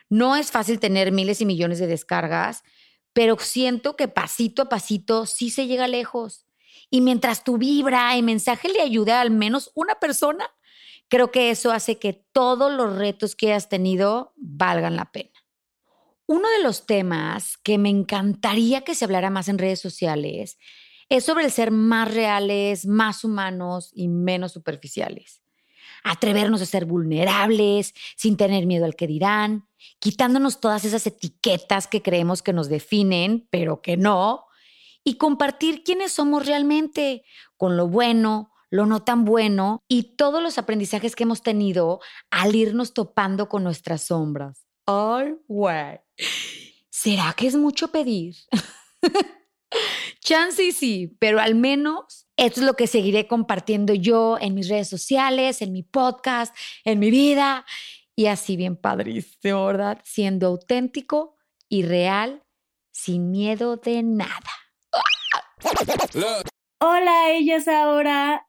No 0.10 0.36
es 0.36 0.52
fácil 0.52 0.80
tener 0.80 1.12
miles 1.12 1.42
y 1.42 1.46
millones 1.46 1.80
de 1.80 1.88
descargas, 1.88 2.64
pero 3.14 3.38
siento 3.40 3.96
que 3.96 4.08
pasito 4.08 4.64
a 4.64 4.70
pasito 4.70 5.26
sí 5.26 5.50
se 5.50 5.68
llega 5.68 5.88
lejos. 5.88 6.46
Y 6.90 7.02
mientras 7.02 7.44
tu 7.44 7.58
vibra 7.58 8.16
y 8.16 8.22
mensaje 8.22 8.70
le 8.70 8.82
ayude 8.82 9.12
a 9.12 9.22
al 9.22 9.32
menos 9.32 9.72
una 9.74 9.96
persona, 9.96 10.46
creo 11.08 11.32
que 11.32 11.50
eso 11.50 11.72
hace 11.72 11.98
que 11.98 12.14
todos 12.32 12.72
los 12.72 12.96
retos 12.96 13.36
que 13.36 13.54
has 13.54 13.70
tenido 13.70 14.34
valgan 14.38 14.96
la 14.96 15.12
pena. 15.12 15.33
Uno 16.26 16.50
de 16.58 16.64
los 16.64 16.86
temas 16.86 17.58
que 17.58 17.78
me 17.78 17.90
encantaría 17.90 18.82
que 18.82 18.96
se 18.96 19.06
hablara 19.06 19.30
más 19.30 19.50
en 19.50 19.58
redes 19.58 19.82
sociales 19.82 20.58
es 21.10 21.26
sobre 21.26 21.46
el 21.46 21.52
ser 21.52 21.72
más 21.72 22.14
reales, 22.14 22.86
más 22.86 23.24
humanos 23.24 23.92
y 23.94 24.08
menos 24.08 24.54
superficiales. 24.54 25.42
Atrevernos 26.04 26.62
a 26.62 26.66
ser 26.66 26.86
vulnerables 26.86 27.94
sin 28.16 28.38
tener 28.38 28.66
miedo 28.66 28.86
al 28.86 28.96
que 28.96 29.08
dirán, 29.08 29.68
quitándonos 30.00 30.60
todas 30.60 30.86
esas 30.86 31.06
etiquetas 31.08 31.88
que 31.88 32.02
creemos 32.02 32.42
que 32.42 32.54
nos 32.54 32.70
definen, 32.70 33.48
pero 33.50 33.82
que 33.82 33.98
no, 33.98 34.46
y 35.04 35.16
compartir 35.18 35.84
quiénes 35.84 36.14
somos 36.14 36.46
realmente, 36.46 37.24
con 37.58 37.76
lo 37.76 37.88
bueno, 37.90 38.52
lo 38.70 38.86
no 38.86 39.04
tan 39.04 39.26
bueno 39.26 39.84
y 39.88 40.16
todos 40.16 40.42
los 40.42 40.58
aprendizajes 40.58 41.16
que 41.16 41.24
hemos 41.24 41.42
tenido 41.42 42.00
al 42.32 42.56
irnos 42.56 42.94
topando 42.94 43.50
con 43.50 43.64
nuestras 43.64 44.04
sombras. 44.04 44.66
All 44.88 45.42
way. 45.48 46.03
¿Será 46.90 47.34
que 47.34 47.48
es 47.48 47.56
mucho 47.56 47.90
pedir? 47.90 48.36
Chance 50.22 50.72
sí, 50.72 51.16
pero 51.20 51.40
al 51.40 51.56
menos 51.56 52.28
esto 52.38 52.62
es 52.62 52.66
lo 52.66 52.76
que 52.76 52.88
seguiré 52.88 53.28
compartiendo 53.28 53.94
yo 53.94 54.38
en 54.40 54.56
mis 54.56 54.70
redes 54.70 54.90
sociales, 54.90 55.62
en 55.62 55.72
mi 55.72 55.84
podcast, 55.84 56.56
en 56.84 57.00
mi 57.00 57.12
vida. 57.12 57.66
Y 58.16 58.28
así 58.28 58.56
bien 58.56 58.76
padrísimo, 58.76 59.66
¿verdad? 59.66 60.02
Siendo 60.04 60.48
auténtico 60.48 61.36
y 61.68 61.84
real, 61.84 62.44
sin 62.92 63.32
miedo 63.32 63.78
de 63.78 64.04
nada. 64.04 64.52
Hola, 66.80 67.32
ellas 67.32 67.68
ahora. 67.68 68.48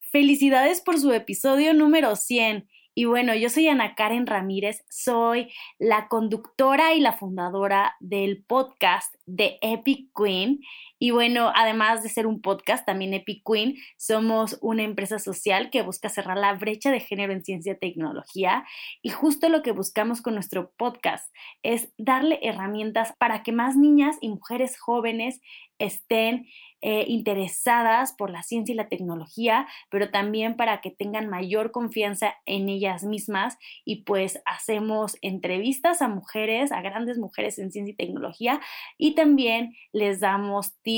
Felicidades 0.00 0.80
por 0.80 1.00
su 1.00 1.12
episodio 1.12 1.74
número 1.74 2.16
100. 2.16 2.68
Y 2.94 3.06
bueno, 3.06 3.34
yo 3.34 3.48
soy 3.48 3.68
Ana 3.68 3.94
Karen 3.94 4.26
Ramírez, 4.26 4.84
soy 4.90 5.50
la 5.78 6.08
conductora 6.08 6.92
y 6.94 7.00
la 7.00 7.14
fundadora 7.14 7.96
del 8.00 8.44
podcast 8.44 9.14
de 9.24 9.58
Epic 9.62 10.10
Queen. 10.14 10.60
Y 11.02 11.10
bueno, 11.10 11.50
además 11.56 12.04
de 12.04 12.08
ser 12.08 12.28
un 12.28 12.40
podcast, 12.40 12.86
también 12.86 13.12
Epic 13.12 13.42
Queen, 13.44 13.74
somos 13.96 14.56
una 14.60 14.84
empresa 14.84 15.18
social 15.18 15.68
que 15.68 15.82
busca 15.82 16.08
cerrar 16.08 16.38
la 16.38 16.54
brecha 16.54 16.92
de 16.92 17.00
género 17.00 17.32
en 17.32 17.42
ciencia 17.42 17.72
y 17.72 17.76
tecnología. 17.76 18.64
Y 19.02 19.08
justo 19.08 19.48
lo 19.48 19.64
que 19.64 19.72
buscamos 19.72 20.22
con 20.22 20.34
nuestro 20.34 20.70
podcast 20.78 21.28
es 21.64 21.92
darle 21.98 22.38
herramientas 22.40 23.14
para 23.18 23.42
que 23.42 23.50
más 23.50 23.74
niñas 23.76 24.16
y 24.20 24.28
mujeres 24.28 24.78
jóvenes 24.78 25.40
estén 25.80 26.46
eh, 26.80 27.04
interesadas 27.08 28.12
por 28.12 28.30
la 28.30 28.44
ciencia 28.44 28.72
y 28.72 28.76
la 28.76 28.88
tecnología, 28.88 29.66
pero 29.90 30.10
también 30.10 30.56
para 30.56 30.80
que 30.80 30.90
tengan 30.90 31.28
mayor 31.28 31.72
confianza 31.72 32.34
en 32.46 32.68
ellas 32.68 33.02
mismas 33.02 33.56
y 33.84 34.02
pues 34.02 34.40
hacemos 34.44 35.16
entrevistas 35.20 36.00
a 36.02 36.08
mujeres, 36.08 36.70
a 36.70 36.80
grandes 36.80 37.18
mujeres 37.18 37.58
en 37.58 37.72
ciencia 37.72 37.92
y 37.92 37.96
tecnología 37.96 38.60
y 38.98 39.14
también 39.14 39.74
les 39.92 40.20
damos 40.20 40.74
tips 40.82 40.91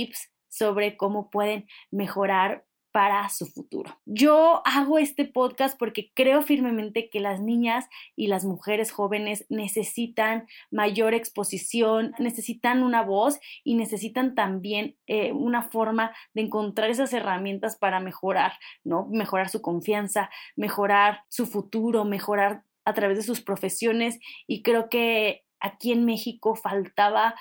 sobre 0.48 0.96
cómo 0.96 1.30
pueden 1.30 1.66
mejorar 1.90 2.64
para 2.94 3.28
su 3.28 3.46
futuro. 3.46 3.98
Yo 4.04 4.62
hago 4.64 4.98
este 4.98 5.24
podcast 5.24 5.76
porque 5.76 6.12
creo 6.14 6.42
firmemente 6.42 7.10
que 7.10 7.18
las 7.18 7.40
niñas 7.40 7.86
y 8.14 8.28
las 8.28 8.44
mujeres 8.44 8.92
jóvenes 8.92 9.46
necesitan 9.48 10.46
mayor 10.70 11.12
exposición, 11.12 12.14
necesitan 12.20 12.84
una 12.84 13.02
voz 13.02 13.40
y 13.64 13.74
necesitan 13.74 14.36
también 14.36 14.96
eh, 15.08 15.32
una 15.32 15.62
forma 15.62 16.14
de 16.34 16.42
encontrar 16.42 16.88
esas 16.88 17.12
herramientas 17.12 17.74
para 17.74 17.98
mejorar, 17.98 18.52
¿no? 18.84 19.08
Mejorar 19.10 19.48
su 19.48 19.60
confianza, 19.60 20.30
mejorar 20.54 21.24
su 21.28 21.46
futuro, 21.46 22.04
mejorar 22.04 22.62
a 22.84 22.94
través 22.94 23.16
de 23.16 23.24
sus 23.24 23.40
profesiones 23.40 24.20
y 24.46 24.62
creo 24.62 24.88
que 24.88 25.42
aquí 25.58 25.90
en 25.90 26.04
México 26.04 26.54
faltaba 26.54 27.34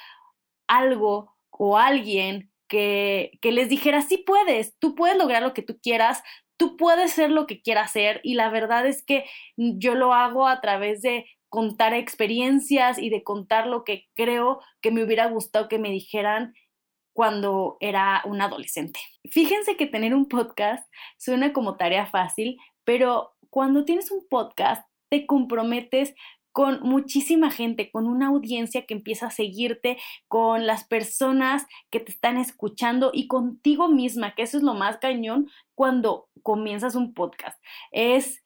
algo 0.66 1.33
o 1.58 1.78
alguien 1.78 2.52
que, 2.68 3.40
les 3.44 3.70
dijera, 3.70 4.02
sí 4.02 4.18
puedes, 4.18 4.78
tú 4.80 4.96
puedes 4.96 5.18
lograr 5.18 5.44
lo 5.44 5.54
que 5.54 5.62
tú 5.62 5.78
quieras, 5.82 6.24
tú 6.58 6.76
puedes 6.78 7.12
ser 7.12 7.30
lo 7.30 7.46
que 7.46 7.62
quieras 7.62 7.92
ser 7.92 8.20
y 8.24 8.36
la 8.36 8.50
verdad 8.50 8.86
es 8.88 9.04
que 9.04 9.26
yo 9.58 9.96
lo 9.96 10.14
hago 10.14 10.48
a 10.48 10.62
través 10.62 11.02
de 11.02 11.26
contar 11.50 11.94
experiencias 11.94 12.98
y 12.98 13.10
de 13.10 13.24
contar 13.24 13.68
lo 13.68 13.84
que 13.84 14.06
creo 14.16 14.60
que 14.82 14.92
me 14.92 15.04
hubiera 15.04 15.28
gustado 15.28 15.68
que 15.68 15.78
me 15.78 15.92
dijeran 15.92 16.54
cuando 17.14 17.78
era 17.80 18.24
un 18.26 18.42
adolescente. 18.42 19.00
Fíjense 19.30 19.78
que 19.78 19.86
tener 19.86 20.16
un 20.16 20.28
podcast 20.28 20.84
suena 21.20 21.54
como 21.54 21.78
tarea 21.78 22.08
fácil, 22.08 22.58
pero 22.84 23.34
cuando 23.52 23.86
tienes 23.86 24.10
un 24.10 24.26
podcast 24.28 24.84
te 25.10 25.28
comprometes 25.28 26.16
con 26.54 26.80
muchísima 26.82 27.52
gente, 27.52 27.92
con 27.92 28.08
una 28.08 28.28
audiencia 28.28 28.86
que 28.86 28.94
empieza 28.94 29.28
a 29.28 29.32
seguirte, 29.32 29.98
con 30.28 30.68
las 30.68 30.86
personas 30.86 31.66
que 31.90 32.00
te 32.00 32.12
están 32.12 32.38
escuchando 32.38 33.10
y 33.12 33.28
contigo 33.28 33.90
misma, 33.90 34.36
que 34.36 34.44
eso 34.44 34.58
es 34.58 34.64
lo 34.64 34.76
más 34.76 34.98
cañón 35.00 35.50
cuando 35.74 36.30
comienzas 36.44 36.96
un 36.96 37.14
podcast. 37.14 37.60
Es 37.92 38.44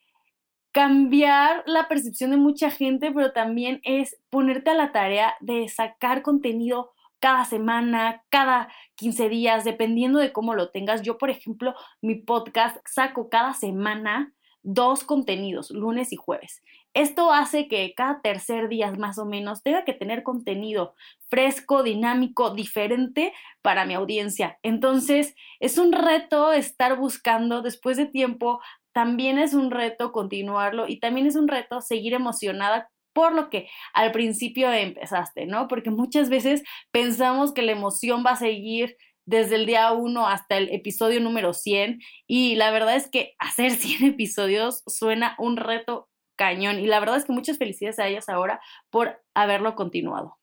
cambiar 0.71 1.63
la 1.65 1.87
percepción 1.89 2.31
de 2.31 2.37
mucha 2.37 2.71
gente, 2.71 3.11
pero 3.11 3.33
también 3.33 3.81
es 3.83 4.17
ponerte 4.29 4.69
a 4.69 4.75
la 4.75 4.91
tarea 4.91 5.35
de 5.41 5.67
sacar 5.67 6.21
contenido 6.21 6.91
cada 7.19 7.45
semana, 7.45 8.23
cada 8.29 8.69
15 8.95 9.27
días, 9.27 9.63
dependiendo 9.63 10.19
de 10.19 10.31
cómo 10.31 10.53
lo 10.53 10.69
tengas. 10.69 11.01
Yo, 11.01 11.17
por 11.17 11.29
ejemplo, 11.29 11.73
mi 12.01 12.15
podcast 12.15 12.77
saco 12.85 13.27
cada 13.29 13.53
semana 13.53 14.33
dos 14.63 15.03
contenidos, 15.03 15.71
lunes 15.71 16.11
y 16.11 16.15
jueves. 16.15 16.61
Esto 16.97 17.31
hace 17.31 17.67
que 17.67 17.93
cada 17.95 18.21
tercer 18.21 18.69
día 18.69 18.91
más 18.93 19.19
o 19.19 19.25
menos 19.25 19.61
tenga 19.61 19.85
que 19.85 19.93
tener 19.93 20.23
contenido 20.23 20.95
fresco, 21.29 21.83
dinámico, 21.83 22.55
diferente 22.55 23.33
para 23.61 23.85
mi 23.85 23.93
audiencia. 23.93 24.57
Entonces, 24.63 25.35
es 25.59 25.77
un 25.77 25.93
reto 25.93 26.51
estar 26.53 26.97
buscando 26.97 27.61
después 27.61 27.97
de 27.97 28.07
tiempo, 28.07 28.61
también 28.93 29.37
es 29.37 29.53
un 29.53 29.69
reto 29.69 30.11
continuarlo 30.11 30.87
y 30.87 30.99
también 30.99 31.27
es 31.27 31.35
un 31.35 31.47
reto 31.47 31.81
seguir 31.81 32.15
emocionada 32.15 32.89
por 33.13 33.31
lo 33.35 33.51
que 33.51 33.69
al 33.93 34.11
principio 34.11 34.73
empezaste, 34.73 35.45
¿no? 35.45 35.67
Porque 35.67 35.91
muchas 35.91 36.29
veces 36.29 36.63
pensamos 36.89 37.53
que 37.53 37.61
la 37.61 37.73
emoción 37.73 38.23
va 38.25 38.31
a 38.31 38.37
seguir 38.37 38.97
desde 39.23 39.53
el 39.53 39.67
día 39.67 39.91
1 39.91 40.27
hasta 40.27 40.57
el 40.57 40.69
episodio 40.73 41.19
número 41.19 41.53
100 41.53 41.99
y 42.25 42.55
la 42.55 42.71
verdad 42.71 42.95
es 42.95 43.07
que 43.07 43.35
hacer 43.37 43.71
100 43.75 44.13
episodios 44.13 44.81
suena 44.87 45.35
un 45.37 45.57
reto 45.57 46.09
cañón. 46.37 46.79
Y 46.79 46.87
la 46.87 47.01
verdad 47.01 47.17
es 47.17 47.25
que 47.25 47.33
muchas 47.33 47.57
felicidades 47.57 47.99
a 47.99 48.07
ellas 48.07 48.29
ahora 48.29 48.61
por 48.89 49.21
haberlo 49.33 49.75
continuado. 49.75 50.37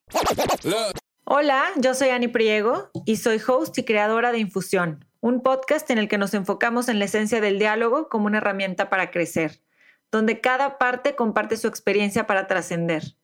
Hola, 1.24 1.64
yo 1.76 1.94
soy 1.94 2.10
Ani 2.10 2.28
Priego 2.28 2.90
y 3.06 3.16
soy 3.16 3.40
host 3.46 3.78
y 3.78 3.84
creadora 3.84 4.30
de 4.30 4.38
Infusión, 4.38 5.06
un 5.20 5.42
podcast 5.42 5.88
en 5.90 5.96
el 5.96 6.06
que 6.06 6.18
nos 6.18 6.34
enfocamos 6.34 6.90
en 6.90 6.98
la 6.98 7.06
esencia 7.06 7.40
del 7.40 7.58
diálogo 7.58 8.10
como 8.10 8.26
una 8.26 8.38
herramienta 8.38 8.90
para 8.90 9.10
crecer, 9.10 9.62
donde 10.12 10.42
cada 10.42 10.76
parte 10.76 11.16
comparte 11.16 11.56
su 11.56 11.66
experiencia 11.66 12.26
para 12.26 12.46
trascender. 12.46 13.16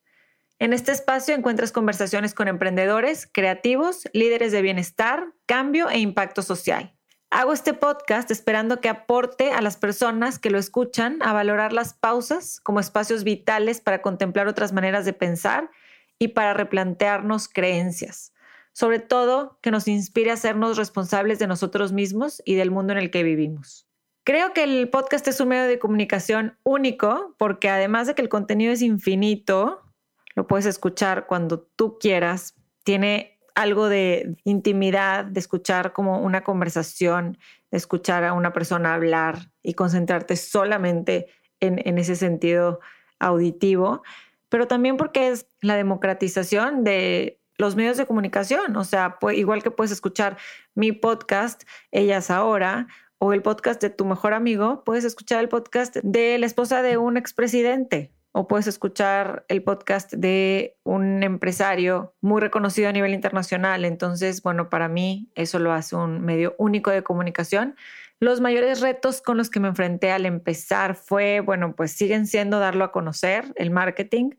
En 0.58 0.72
este 0.72 0.92
espacio 0.92 1.34
encuentras 1.34 1.72
conversaciones 1.72 2.32
con 2.32 2.48
emprendedores, 2.48 3.28
creativos, 3.30 4.08
líderes 4.14 4.52
de 4.52 4.62
bienestar, 4.62 5.32
cambio 5.44 5.90
e 5.90 5.98
impacto 5.98 6.40
social. 6.42 6.94
Hago 7.32 7.52
este 7.52 7.74
podcast 7.74 8.28
esperando 8.32 8.80
que 8.80 8.88
aporte 8.88 9.52
a 9.52 9.60
las 9.60 9.76
personas 9.76 10.40
que 10.40 10.50
lo 10.50 10.58
escuchan 10.58 11.22
a 11.22 11.32
valorar 11.32 11.72
las 11.72 11.94
pausas 11.94 12.60
como 12.60 12.80
espacios 12.80 13.22
vitales 13.22 13.80
para 13.80 14.02
contemplar 14.02 14.48
otras 14.48 14.72
maneras 14.72 15.04
de 15.04 15.12
pensar 15.12 15.70
y 16.18 16.28
para 16.28 16.54
replantearnos 16.54 17.46
creencias. 17.46 18.32
Sobre 18.72 18.98
todo, 18.98 19.60
que 19.62 19.70
nos 19.70 19.86
inspire 19.86 20.32
a 20.32 20.36
sernos 20.36 20.76
responsables 20.76 21.38
de 21.38 21.46
nosotros 21.46 21.92
mismos 21.92 22.42
y 22.44 22.56
del 22.56 22.72
mundo 22.72 22.92
en 22.94 22.98
el 22.98 23.12
que 23.12 23.22
vivimos. 23.22 23.86
Creo 24.24 24.52
que 24.52 24.64
el 24.64 24.90
podcast 24.90 25.26
es 25.28 25.40
un 25.40 25.48
medio 25.48 25.68
de 25.68 25.78
comunicación 25.78 26.58
único 26.64 27.36
porque 27.38 27.68
además 27.68 28.08
de 28.08 28.16
que 28.16 28.22
el 28.22 28.28
contenido 28.28 28.72
es 28.72 28.82
infinito, 28.82 29.82
lo 30.34 30.48
puedes 30.48 30.66
escuchar 30.66 31.28
cuando 31.28 31.60
tú 31.60 31.96
quieras, 32.00 32.56
tiene 32.82 33.39
algo 33.54 33.88
de 33.88 34.36
intimidad, 34.44 35.24
de 35.24 35.40
escuchar 35.40 35.92
como 35.92 36.20
una 36.20 36.42
conversación, 36.44 37.38
de 37.70 37.78
escuchar 37.78 38.24
a 38.24 38.32
una 38.32 38.52
persona 38.52 38.94
hablar 38.94 39.50
y 39.62 39.74
concentrarte 39.74 40.36
solamente 40.36 41.26
en, 41.60 41.98
ese 41.98 42.16
sentido 42.16 42.80
auditivo 43.18 44.02
pero 44.50 44.66
también 44.66 44.96
porque 44.96 45.28
es 45.28 45.46
la 45.62 45.76
democratización 45.76 46.84
de 46.84 47.40
los 47.56 47.76
medios 47.76 47.96
de 47.96 48.04
comunicación. 48.04 48.76
O 48.76 48.84
sea, 48.84 49.16
igual 49.32 49.62
que 49.62 49.70
puedes 49.70 49.92
escuchar 49.92 50.36
mi 50.74 50.92
podcast, 50.92 51.62
Ellas 51.92 52.30
Ahora, 52.30 52.88
o 53.18 53.32
el 53.32 53.42
podcast 53.42 53.80
de 53.80 53.90
tu 53.90 54.04
mejor 54.04 54.34
amigo, 54.34 54.82
puedes 54.84 55.04
escuchar 55.04 55.40
el 55.40 55.48
podcast 55.48 55.96
de 56.02 56.38
la 56.38 56.46
esposa 56.46 56.82
de 56.82 56.96
un 56.96 57.16
expresidente 57.16 58.12
o 58.32 58.46
puedes 58.46 58.66
escuchar 58.66 59.44
el 59.48 59.62
podcast 59.62 60.12
de 60.12 60.76
un 60.84 61.22
empresario 61.22 62.14
muy 62.20 62.40
reconocido 62.40 62.88
a 62.88 62.92
nivel 62.92 63.14
internacional. 63.14 63.84
Entonces, 63.84 64.42
bueno, 64.42 64.70
para 64.70 64.88
mí 64.88 65.30
eso 65.34 65.58
lo 65.58 65.72
hace 65.72 65.96
un 65.96 66.20
medio 66.20 66.54
único 66.58 66.90
de 66.90 67.02
comunicación 67.02 67.74
los 68.20 68.42
mayores 68.42 68.82
retos 68.82 69.22
con 69.22 69.38
los 69.38 69.48
que 69.48 69.60
me 69.60 69.68
enfrenté 69.68 70.12
al 70.12 70.26
empezar 70.26 70.94
fue, 70.94 71.40
bueno, 71.40 71.74
pues 71.74 71.92
siguen 71.92 72.26
siendo 72.26 72.58
darlo 72.58 72.84
a 72.84 72.92
conocer, 72.92 73.46
el 73.56 73.70
marketing. 73.70 74.32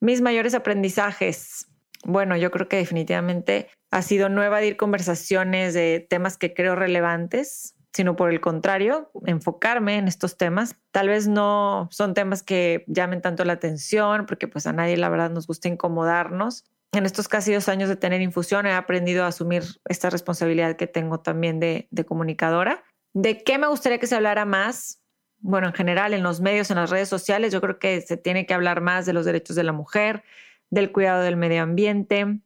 Mis 0.00 0.22
mayores 0.22 0.54
aprendizajes, 0.54 1.68
bueno, 2.04 2.38
yo 2.38 2.50
creo 2.50 2.68
que 2.68 2.78
definitivamente 2.78 3.68
ha 3.90 4.00
sido 4.00 4.30
no 4.30 4.42
evadir 4.42 4.78
conversaciones 4.78 5.74
de 5.74 6.06
temas 6.08 6.38
que 6.38 6.54
creo 6.54 6.74
relevantes, 6.74 7.76
sino 7.98 8.14
por 8.14 8.30
el 8.30 8.40
contrario, 8.40 9.10
enfocarme 9.26 9.98
en 9.98 10.06
estos 10.06 10.36
temas. 10.36 10.76
Tal 10.92 11.08
vez 11.08 11.26
no 11.26 11.88
son 11.90 12.14
temas 12.14 12.44
que 12.44 12.84
llamen 12.86 13.20
tanto 13.22 13.44
la 13.44 13.54
atención, 13.54 14.24
porque 14.24 14.46
pues 14.46 14.68
a 14.68 14.72
nadie 14.72 14.96
la 14.96 15.08
verdad 15.08 15.30
nos 15.30 15.48
gusta 15.48 15.66
incomodarnos. 15.66 16.64
En 16.92 17.06
estos 17.06 17.26
casi 17.26 17.52
dos 17.52 17.68
años 17.68 17.88
de 17.88 17.96
tener 17.96 18.20
infusión 18.20 18.66
he 18.66 18.72
aprendido 18.72 19.24
a 19.24 19.26
asumir 19.26 19.64
esta 19.88 20.10
responsabilidad 20.10 20.76
que 20.76 20.86
tengo 20.86 21.18
también 21.18 21.58
de, 21.58 21.88
de 21.90 22.04
comunicadora 22.04 22.84
¿De 23.14 23.42
qué 23.42 23.58
me 23.58 23.66
gustaría 23.66 23.98
que 23.98 24.06
se 24.06 24.14
hablara 24.14 24.44
más? 24.44 25.02
Bueno, 25.40 25.66
en 25.66 25.72
general, 25.72 26.14
en 26.14 26.22
los 26.22 26.40
medios, 26.40 26.70
en 26.70 26.76
las 26.76 26.90
redes 26.90 27.08
sociales, 27.08 27.52
yo 27.52 27.60
creo 27.60 27.80
que 27.80 28.00
se 28.00 28.16
tiene 28.16 28.46
que 28.46 28.54
hablar 28.54 28.80
más 28.80 29.06
de 29.06 29.12
los 29.12 29.24
derechos 29.24 29.56
de 29.56 29.64
la 29.64 29.72
mujer, 29.72 30.22
del 30.70 30.92
cuidado 30.92 31.22
del 31.22 31.36
medio 31.36 31.64
ambiente, 31.64 32.38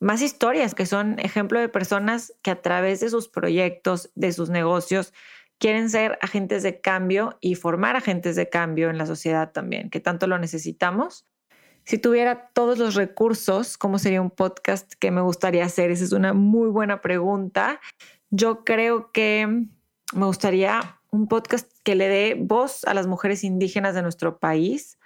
más 0.00 0.22
historias 0.22 0.74
que 0.74 0.86
son 0.86 1.18
ejemplo 1.18 1.58
de 1.60 1.68
personas 1.68 2.32
que 2.42 2.50
a 2.50 2.62
través 2.62 3.00
de 3.00 3.10
sus 3.10 3.28
proyectos, 3.28 4.10
de 4.14 4.32
sus 4.32 4.50
negocios, 4.50 5.12
quieren 5.58 5.90
ser 5.90 6.18
agentes 6.22 6.62
de 6.62 6.80
cambio 6.80 7.36
y 7.40 7.56
formar 7.56 7.96
agentes 7.96 8.36
de 8.36 8.48
cambio 8.48 8.90
en 8.90 8.98
la 8.98 9.06
sociedad 9.06 9.52
también, 9.52 9.90
que 9.90 10.00
tanto 10.00 10.26
lo 10.26 10.38
necesitamos. 10.38 11.26
Si 11.84 11.98
tuviera 11.98 12.50
todos 12.52 12.78
los 12.78 12.94
recursos, 12.94 13.78
¿cómo 13.78 13.98
sería 13.98 14.20
un 14.20 14.30
podcast 14.30 14.92
que 15.00 15.10
me 15.10 15.22
gustaría 15.22 15.64
hacer? 15.64 15.90
Esa 15.90 16.04
es 16.04 16.12
una 16.12 16.32
muy 16.32 16.68
buena 16.68 17.00
pregunta. 17.00 17.80
Yo 18.30 18.62
creo 18.62 19.10
que 19.10 19.64
me 20.14 20.26
gustaría 20.26 21.00
un 21.10 21.28
podcast 21.28 21.70
que 21.82 21.94
le 21.94 22.08
dé 22.08 22.36
voz 22.38 22.84
a 22.84 22.94
las 22.94 23.06
mujeres 23.06 23.42
indígenas 23.42 23.94
de 23.94 24.02
nuestro 24.02 24.38
país. 24.38 24.97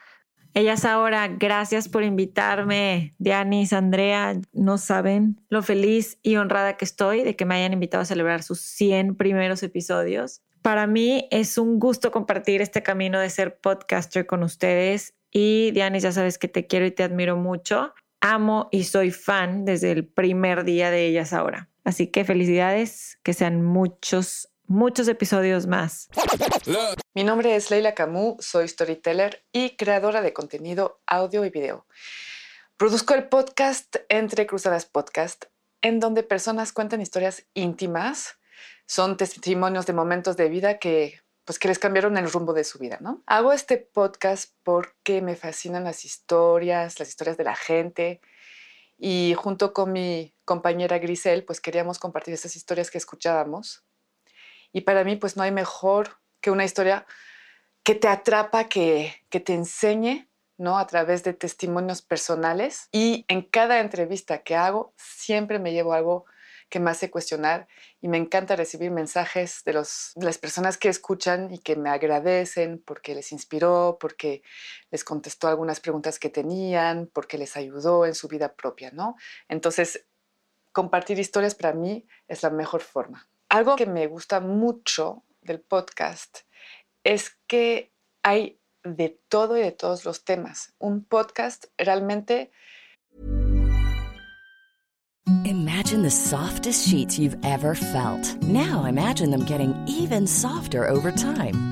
Ellas 0.54 0.84
ahora, 0.84 1.28
gracias 1.28 1.88
por 1.88 2.02
invitarme, 2.02 3.14
Dianis, 3.18 3.72
Andrea, 3.72 4.38
no 4.52 4.76
saben 4.76 5.40
lo 5.48 5.62
feliz 5.62 6.18
y 6.22 6.36
honrada 6.36 6.76
que 6.76 6.84
estoy 6.84 7.22
de 7.22 7.36
que 7.36 7.46
me 7.46 7.54
hayan 7.54 7.72
invitado 7.72 8.02
a 8.02 8.06
celebrar 8.06 8.42
sus 8.42 8.60
100 8.60 9.16
primeros 9.16 9.62
episodios. 9.62 10.42
Para 10.60 10.86
mí 10.86 11.26
es 11.30 11.56
un 11.56 11.78
gusto 11.78 12.12
compartir 12.12 12.60
este 12.60 12.82
camino 12.82 13.18
de 13.18 13.30
ser 13.30 13.58
podcaster 13.60 14.26
con 14.26 14.42
ustedes 14.42 15.14
y 15.30 15.70
Dianis, 15.70 16.02
ya 16.02 16.12
sabes 16.12 16.36
que 16.36 16.48
te 16.48 16.66
quiero 16.66 16.84
y 16.84 16.90
te 16.90 17.02
admiro 17.02 17.36
mucho. 17.36 17.94
Amo 18.20 18.68
y 18.70 18.84
soy 18.84 19.10
fan 19.10 19.64
desde 19.64 19.90
el 19.90 20.06
primer 20.06 20.64
día 20.64 20.90
de 20.90 21.06
ellas 21.06 21.32
ahora. 21.32 21.70
Así 21.82 22.08
que 22.08 22.24
felicidades, 22.24 23.18
que 23.24 23.32
sean 23.32 23.62
muchos 23.62 24.51
muchos 24.66 25.08
episodios 25.08 25.66
más. 25.66 26.08
Mi 27.14 27.24
nombre 27.24 27.56
es 27.56 27.70
Leila 27.70 27.94
Camus, 27.94 28.44
soy 28.44 28.68
storyteller 28.68 29.44
y 29.52 29.76
creadora 29.76 30.22
de 30.22 30.32
contenido 30.32 31.00
audio 31.06 31.44
y 31.44 31.50
video. 31.50 31.86
Produzco 32.76 33.14
el 33.14 33.28
podcast 33.28 33.96
Entre 34.08 34.46
Cruzadas 34.46 34.86
Podcast, 34.86 35.44
en 35.82 36.00
donde 36.00 36.22
personas 36.22 36.72
cuentan 36.72 37.00
historias 37.00 37.46
íntimas, 37.54 38.38
son 38.86 39.16
testimonios 39.16 39.86
de 39.86 39.92
momentos 39.92 40.36
de 40.36 40.48
vida 40.48 40.78
que 40.78 41.20
pues 41.44 41.58
que 41.58 41.66
les 41.66 41.80
cambiaron 41.80 42.16
el 42.16 42.30
rumbo 42.30 42.52
de 42.52 42.62
su 42.62 42.78
vida, 42.78 42.98
¿no? 43.00 43.22
Hago 43.26 43.52
este 43.52 43.76
podcast 43.76 44.54
porque 44.62 45.20
me 45.22 45.34
fascinan 45.34 45.82
las 45.82 46.04
historias, 46.04 47.00
las 47.00 47.08
historias 47.08 47.36
de 47.36 47.44
la 47.44 47.56
gente 47.56 48.20
y 48.96 49.34
junto 49.36 49.72
con 49.72 49.90
mi 49.90 50.34
compañera 50.44 50.98
Grisel, 50.98 51.44
pues 51.44 51.60
queríamos 51.60 51.98
compartir 51.98 52.34
esas 52.34 52.54
historias 52.54 52.92
que 52.92 52.98
escuchábamos 52.98 53.84
y 54.72 54.82
para 54.82 55.04
mí, 55.04 55.16
pues 55.16 55.36
no 55.36 55.42
hay 55.42 55.52
mejor 55.52 56.18
que 56.40 56.50
una 56.50 56.64
historia 56.64 57.06
que 57.82 57.94
te 57.94 58.08
atrapa, 58.08 58.68
que, 58.68 59.14
que 59.28 59.40
te 59.40 59.54
enseñe, 59.54 60.28
¿no? 60.56 60.78
A 60.78 60.86
través 60.86 61.24
de 61.24 61.32
testimonios 61.32 62.02
personales. 62.02 62.88
Y 62.92 63.24
en 63.28 63.42
cada 63.42 63.80
entrevista 63.80 64.42
que 64.42 64.54
hago, 64.56 64.94
siempre 64.96 65.58
me 65.58 65.72
llevo 65.72 65.92
algo 65.92 66.24
que 66.72 66.80
me 66.80 66.90
hace 66.90 67.10
cuestionar 67.10 67.68
y 68.00 68.08
me 68.08 68.16
encanta 68.16 68.56
recibir 68.56 68.90
mensajes 68.90 69.62
de, 69.66 69.74
los, 69.74 70.12
de 70.14 70.24
las 70.24 70.38
personas 70.38 70.78
que 70.78 70.88
escuchan 70.88 71.52
y 71.52 71.58
que 71.58 71.76
me 71.76 71.90
agradecen 71.90 72.82
porque 72.82 73.14
les 73.14 73.30
inspiró, 73.30 73.98
porque 74.00 74.42
les 74.90 75.04
contestó 75.04 75.48
algunas 75.48 75.80
preguntas 75.80 76.18
que 76.18 76.30
tenían, 76.30 77.10
porque 77.12 77.36
les 77.36 77.58
ayudó 77.58 78.06
en 78.06 78.14
su 78.14 78.26
vida 78.26 78.54
propia, 78.54 78.90
¿no? 78.90 79.16
Entonces, 79.48 80.06
compartir 80.72 81.18
historias 81.18 81.54
para 81.54 81.74
mí 81.74 82.06
es 82.26 82.42
la 82.42 82.48
mejor 82.48 82.80
forma. 82.80 83.28
Algo 83.52 83.76
que 83.76 83.84
me 83.84 84.06
gusta 84.06 84.40
mucho 84.40 85.24
del 85.42 85.60
podcast 85.60 86.38
es 87.04 87.36
que 87.46 87.92
hay 88.22 88.58
de 88.82 89.20
todo 89.28 89.58
y 89.58 89.60
de 89.60 89.72
todos 89.72 90.06
los 90.06 90.24
temas. 90.24 90.72
Un 90.78 91.04
podcast 91.04 91.66
realmente... 91.76 92.50
Imagine 95.44 96.02
the 96.02 96.10
softest 96.10 96.88
sheets 96.88 97.18
you've 97.18 97.36
ever 97.44 97.74
felt. 97.74 98.42
Now 98.42 98.86
imagine 98.86 99.30
them 99.30 99.44
getting 99.44 99.74
even 99.86 100.26
softer 100.26 100.88
over 100.88 101.12
time. 101.12 101.71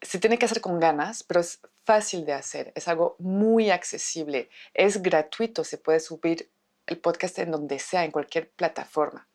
Se 0.00 0.18
tiene 0.18 0.38
que 0.38 0.46
hacer 0.46 0.60
con 0.60 0.80
ganas, 0.80 1.22
pero 1.22 1.40
es 1.40 1.60
fácil 1.84 2.24
de 2.24 2.32
hacer, 2.32 2.72
es 2.74 2.88
algo 2.88 3.16
muy 3.18 3.70
accesible, 3.70 4.50
es 4.74 5.02
gratuito, 5.02 5.64
se 5.64 5.78
puede 5.78 6.00
subir 6.00 6.50
el 6.86 6.98
podcast 6.98 7.38
en 7.38 7.50
donde 7.50 7.78
sea, 7.78 8.04
en 8.04 8.10
cualquier 8.10 8.50
plataforma. 8.50 9.28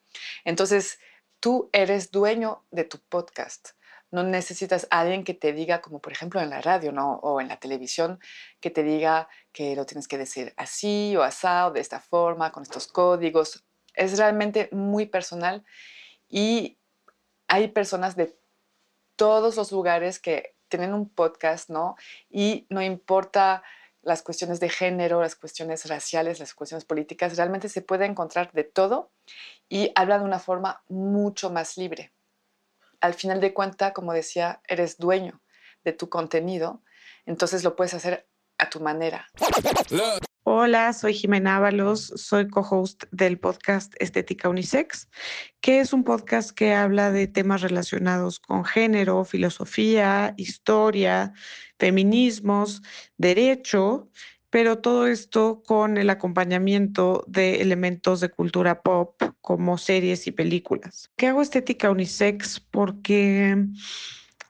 Entonces, 0.45 0.99
tú 1.39 1.69
eres 1.73 2.11
dueño 2.11 2.63
de 2.71 2.83
tu 2.83 2.99
podcast. 2.99 3.71
No 4.11 4.23
necesitas 4.23 4.87
a 4.91 5.01
alguien 5.01 5.23
que 5.23 5.33
te 5.33 5.53
diga, 5.53 5.81
como 5.81 5.99
por 5.99 6.13
ejemplo 6.13 6.39
en 6.39 6.49
la 6.49 6.61
radio 6.61 6.91
o 6.91 7.41
en 7.41 7.47
la 7.47 7.57
televisión, 7.57 8.19
que 8.59 8.69
te 8.69 8.83
diga 8.83 9.27
que 9.51 9.75
lo 9.75 9.85
tienes 9.85 10.07
que 10.07 10.19
decir 10.19 10.53
así 10.55 11.15
o 11.17 11.23
asado, 11.23 11.71
de 11.71 11.79
esta 11.79 11.99
forma, 11.99 12.51
con 12.51 12.63
estos 12.63 12.87
códigos. 12.87 13.63
Es 13.95 14.17
realmente 14.17 14.69
muy 14.71 15.07
personal 15.07 15.63
y 16.29 16.77
hay 17.47 17.69
personas 17.69 18.15
de 18.15 18.35
todos 19.23 19.55
los 19.55 19.71
lugares 19.71 20.19
que 20.19 20.53
tienen 20.67 20.93
un 20.93 21.07
podcast, 21.07 21.69
¿no? 21.69 21.95
Y 22.29 22.67
no 22.69 22.81
importa 22.81 23.63
las 24.01 24.21
cuestiones 24.21 24.59
de 24.59 24.67
género, 24.67 25.21
las 25.21 25.37
cuestiones 25.37 25.85
raciales, 25.85 26.41
las 26.41 26.53
cuestiones 26.53 26.83
políticas, 26.83 27.37
realmente 27.37 27.69
se 27.69 27.81
puede 27.81 28.03
encontrar 28.05 28.51
de 28.51 28.65
todo 28.65 29.13
y 29.69 29.93
habla 29.95 30.19
de 30.19 30.25
una 30.25 30.39
forma 30.39 30.83
mucho 30.89 31.49
más 31.49 31.77
libre. 31.77 32.11
Al 32.99 33.13
final 33.13 33.39
de 33.39 33.53
cuentas, 33.53 33.93
como 33.93 34.11
decía, 34.11 34.59
eres 34.67 34.97
dueño 34.97 35.39
de 35.85 35.93
tu 35.93 36.09
contenido, 36.09 36.81
entonces 37.25 37.63
lo 37.63 37.77
puedes 37.77 37.93
hacer 37.93 38.27
a 38.57 38.69
tu 38.69 38.81
manera. 38.81 39.29
Hola, 40.55 40.93
soy 40.93 41.15
Jimena 41.15 41.55
Ábalos, 41.55 42.13
soy 42.15 42.47
co-host 42.47 43.05
del 43.09 43.39
podcast 43.39 43.95
Estética 43.97 44.49
Unisex, 44.49 45.09
que 45.61 45.79
es 45.79 45.93
un 45.93 46.03
podcast 46.03 46.51
que 46.51 46.75
habla 46.75 47.11
de 47.11 47.25
temas 47.25 47.61
relacionados 47.61 48.39
con 48.39 48.63
género, 48.63 49.25
filosofía, 49.25 50.35
historia, 50.37 51.33
feminismos, 51.79 52.83
derecho, 53.17 54.11
pero 54.51 54.77
todo 54.77 55.07
esto 55.07 55.63
con 55.65 55.97
el 55.97 56.11
acompañamiento 56.11 57.23
de 57.25 57.63
elementos 57.63 58.19
de 58.19 58.29
cultura 58.29 58.83
pop 58.83 59.19
como 59.41 59.79
series 59.79 60.27
y 60.27 60.31
películas. 60.33 61.09
¿Qué 61.15 61.25
hago 61.25 61.41
Estética 61.41 61.89
Unisex? 61.89 62.59
Porque 62.59 63.57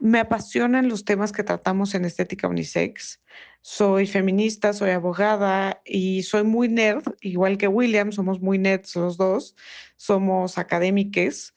me 0.02 0.20
apasionan 0.20 0.90
los 0.90 1.06
temas 1.06 1.32
que 1.32 1.46
tratamos 1.46 1.96
en 1.96 2.04
Estética 2.04 2.50
Unisex 2.50 3.22
soy 3.64 4.08
feminista, 4.08 4.74
soy 4.74 4.92
abogada 4.92 5.82
y 5.86 6.24
soy 6.24 6.44
muy 6.44 6.68
nerd, 6.68 7.04
igual 7.22 7.58
que 7.58 7.70
William, 7.70 8.12
somos 8.12 8.42
muy 8.42 8.58
nerds 8.60 8.96
los 8.98 9.18
dos, 9.18 9.56
somos 9.96 10.58
académiques. 10.58 11.54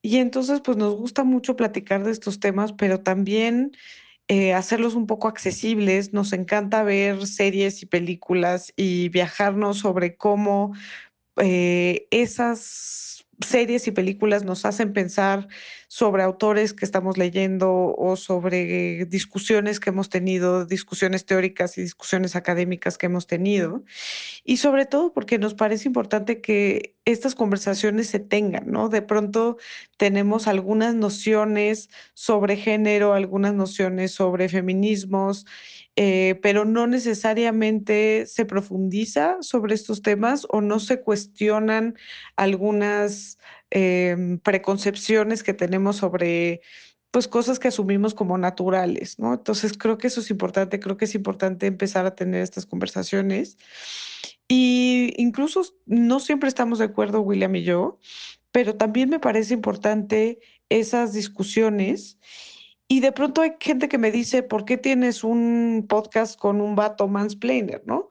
Y 0.00 0.18
entonces, 0.18 0.60
pues 0.62 0.76
nos 0.76 0.94
gusta 0.94 1.24
mucho 1.24 1.56
platicar 1.56 2.04
de 2.04 2.12
estos 2.12 2.38
temas, 2.38 2.72
pero 2.72 3.00
también 3.00 3.72
eh, 4.28 4.54
hacerlos 4.54 4.94
un 4.94 5.08
poco 5.08 5.26
accesibles. 5.26 6.12
Nos 6.12 6.32
encanta 6.32 6.84
ver 6.84 7.26
series 7.26 7.82
y 7.82 7.86
películas 7.86 8.72
y 8.76 9.08
viajarnos 9.08 9.78
sobre 9.80 10.16
cómo 10.16 10.72
eh, 11.36 12.06
esas 12.12 13.19
series 13.44 13.86
y 13.86 13.90
películas 13.90 14.44
nos 14.44 14.64
hacen 14.64 14.92
pensar 14.92 15.48
sobre 15.88 16.22
autores 16.22 16.72
que 16.72 16.84
estamos 16.84 17.18
leyendo 17.18 17.94
o 17.96 18.16
sobre 18.16 19.06
discusiones 19.06 19.80
que 19.80 19.90
hemos 19.90 20.08
tenido, 20.08 20.64
discusiones 20.64 21.24
teóricas 21.26 21.76
y 21.78 21.82
discusiones 21.82 22.36
académicas 22.36 22.98
que 22.98 23.06
hemos 23.06 23.26
tenido. 23.26 23.82
Y 24.44 24.58
sobre 24.58 24.86
todo 24.86 25.12
porque 25.12 25.38
nos 25.38 25.54
parece 25.54 25.88
importante 25.88 26.40
que 26.40 26.94
estas 27.04 27.34
conversaciones 27.34 28.08
se 28.08 28.20
tengan, 28.20 28.70
¿no? 28.70 28.88
De 28.88 29.02
pronto 29.02 29.56
tenemos 29.96 30.46
algunas 30.46 30.94
nociones 30.94 31.90
sobre 32.14 32.56
género, 32.56 33.14
algunas 33.14 33.54
nociones 33.54 34.12
sobre 34.12 34.48
feminismos, 34.48 35.46
eh, 36.02 36.38
pero 36.40 36.64
no 36.64 36.86
necesariamente 36.86 38.24
se 38.24 38.46
profundiza 38.46 39.36
sobre 39.40 39.74
estos 39.74 40.00
temas 40.00 40.46
o 40.48 40.62
no 40.62 40.80
se 40.80 41.02
cuestionan 41.02 41.94
algunas 42.36 43.36
Em, 43.72 44.38
preconcepciones 44.40 45.44
que 45.44 45.54
tenemos 45.54 45.96
sobre 45.96 46.60
pues 47.12 47.28
cosas 47.28 47.60
que 47.60 47.68
asumimos 47.68 48.14
como 48.14 48.36
naturales, 48.36 49.18
¿no? 49.18 49.34
Entonces 49.34 49.78
creo 49.78 49.96
que 49.96 50.08
eso 50.08 50.20
es 50.20 50.30
importante, 50.30 50.80
creo 50.80 50.96
que 50.96 51.04
es 51.04 51.14
importante 51.14 51.66
empezar 51.66 52.04
a 52.04 52.16
tener 52.16 52.42
estas 52.42 52.66
conversaciones. 52.66 53.58
Y 54.48 55.14
incluso 55.18 55.62
no 55.86 56.18
siempre 56.18 56.48
estamos 56.48 56.80
de 56.80 56.86
acuerdo, 56.86 57.20
William 57.20 57.54
y 57.54 57.62
yo, 57.62 57.98
pero 58.52 58.76
también 58.76 59.08
me 59.08 59.20
parece 59.20 59.54
importante 59.54 60.40
esas 60.68 61.12
discusiones. 61.12 62.18
Y 62.92 62.98
de 62.98 63.12
pronto 63.12 63.42
hay 63.42 63.52
gente 63.60 63.88
que 63.88 63.98
me 63.98 64.10
dice, 64.10 64.42
¿por 64.42 64.64
qué 64.64 64.76
tienes 64.76 65.22
un 65.22 65.86
podcast 65.88 66.36
con 66.36 66.60
un 66.60 66.74
vato 66.74 67.06
mansplainer, 67.06 67.84
no? 67.86 68.10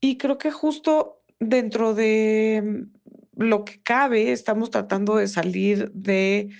Y 0.00 0.18
creo 0.18 0.38
que 0.38 0.52
justo 0.52 1.20
dentro 1.40 1.94
de 1.94 2.86
lo 3.34 3.64
que 3.64 3.82
cabe, 3.82 4.30
estamos 4.30 4.70
tratando 4.70 5.16
de 5.16 5.26
salir 5.26 5.90
de 5.94 6.50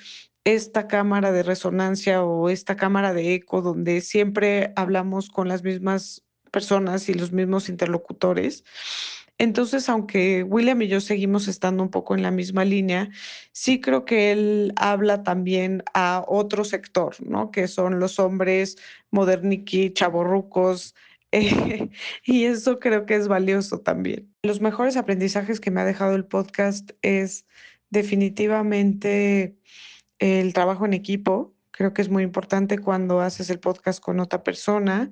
esta 0.43 0.89
cámara 0.89 1.31
de 1.31 1.45
resonancia 1.45 2.25
o 2.25 2.49
esta 2.49 2.75
cámara 2.75 3.15
de 3.15 3.35
eco 3.35 3.63
donde 3.63 4.01
siempre 4.01 4.73
hablamos 4.75 5.29
con 5.29 5.47
las 5.47 5.63
mismas 5.63 6.25
personas 6.51 7.09
y 7.09 7.15
los 7.15 7.31
mismos 7.31 7.69
interlocutores. 7.69 8.65
Entonces, 9.39 9.89
aunque 9.89 10.45
William 10.45 10.81
y 10.83 10.89
yo 10.89 11.01
seguimos 11.01 11.49
estando 11.49 11.83
un 11.83 11.91
poco 11.91 12.15
en 12.15 12.23
la 12.23 12.31
misma 12.31 12.65
línea, 12.65 13.11
sí 13.53 13.81
creo 13.81 14.05
que 14.05 14.33
él 14.33 14.73
habla 14.77 15.23
también 15.25 15.83
a 15.93 16.25
otro 16.29 16.65
sector, 16.65 17.17
¿no? 17.21 17.51
Que 17.51 17.67
son 17.67 17.99
los 17.99 18.19
hombres 18.19 18.77
moderniqui, 19.11 19.93
chaborrucos, 19.93 20.95
y 22.25 22.45
eso 22.45 22.79
creo 22.79 23.07
que 23.07 23.17
es 23.17 23.29
valioso 23.29 23.81
también. 23.81 24.33
Los 24.43 24.61
mejores 24.61 24.97
aprendizajes 24.97 25.61
que 25.61 25.71
me 25.71 25.81
ha 25.81 25.85
dejado 25.85 26.15
el 26.15 26.25
podcast 26.25 26.93
es 27.03 27.47
definitivamente 27.91 29.57
el 30.19 30.53
trabajo 30.53 30.87
en 30.87 30.95
equipo. 30.95 31.55
Creo 31.71 31.93
que 31.93 32.03
es 32.03 32.09
muy 32.09 32.23
importante 32.23 32.79
cuando 32.79 33.21
haces 33.21 33.51
el 33.51 33.59
podcast 33.59 34.01
con 34.01 34.21
otra 34.21 34.45
persona. 34.45 35.11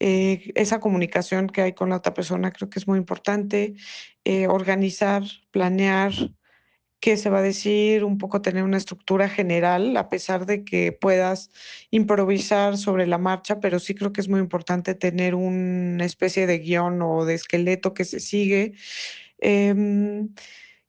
Eh, 0.00 0.52
esa 0.54 0.80
comunicación 0.80 1.48
que 1.48 1.62
hay 1.62 1.72
con 1.72 1.90
la 1.90 1.96
otra 1.96 2.14
persona 2.14 2.52
creo 2.52 2.70
que 2.70 2.78
es 2.78 2.86
muy 2.86 2.98
importante. 2.98 3.74
Eh, 4.24 4.46
organizar, 4.46 5.22
planear, 5.50 6.12
qué 7.00 7.16
se 7.16 7.30
va 7.30 7.38
a 7.38 7.42
decir, 7.42 8.04
un 8.04 8.18
poco 8.18 8.42
tener 8.42 8.64
una 8.64 8.76
estructura 8.76 9.28
general, 9.28 9.96
a 9.96 10.08
pesar 10.08 10.46
de 10.46 10.64
que 10.64 10.92
puedas 10.92 11.50
improvisar 11.90 12.76
sobre 12.76 13.06
la 13.06 13.18
marcha, 13.18 13.60
pero 13.60 13.78
sí 13.78 13.94
creo 13.94 14.12
que 14.12 14.20
es 14.20 14.28
muy 14.28 14.40
importante 14.40 14.94
tener 14.94 15.34
una 15.34 16.04
especie 16.04 16.46
de 16.46 16.58
guion 16.58 17.00
o 17.02 17.24
de 17.24 17.34
esqueleto 17.34 17.94
que 17.94 18.04
se 18.04 18.20
sigue. 18.20 18.74
Em, 19.38 20.34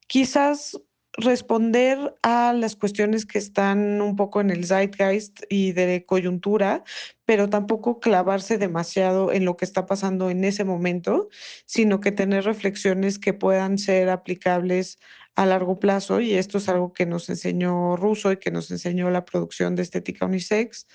quizás 0.08 0.80
responder 1.18 2.16
a 2.22 2.54
las 2.54 2.76
cuestiones 2.76 3.26
que 3.26 3.40
están 3.40 4.02
un 4.02 4.16
poco 4.16 4.42
en 4.42 4.50
el 4.50 4.66
zeitgeist 4.66 5.42
y 5.50 5.72
de 5.72 6.06
coyuntura, 6.06 6.84
pero 7.26 7.50
tampoco 7.50 8.00
clavarse 8.00 8.58
demasiado 8.58 9.32
en 9.32 9.46
lo 9.46 9.58
que 9.58 9.66
está 9.66 9.86
pasando 9.86 10.30
en 10.30 10.44
ese 10.44 10.64
momento, 10.64 11.30
sino 11.66 12.00
que 12.00 12.12
tener 12.12 12.46
reflexiones 12.46 13.20
que 13.20 13.34
puedan 13.34 13.78
ser 13.78 14.10
aplicables 14.10 15.00
a 15.36 15.46
largo 15.46 15.80
plazo 15.80 16.20
y 16.20 16.34
esto 16.34 16.58
es 16.58 16.68
algo 16.68 16.92
que 16.92 17.06
nos 17.06 17.30
enseñó 17.30 17.96
Russo 17.96 18.32
y 18.32 18.38
que 18.38 18.52
nos 18.52 18.72
enseñó 18.72 19.10
la 19.10 19.24
producción 19.26 19.76
de 19.76 19.84
Estética 19.84 20.26
Unisex. 20.26 20.86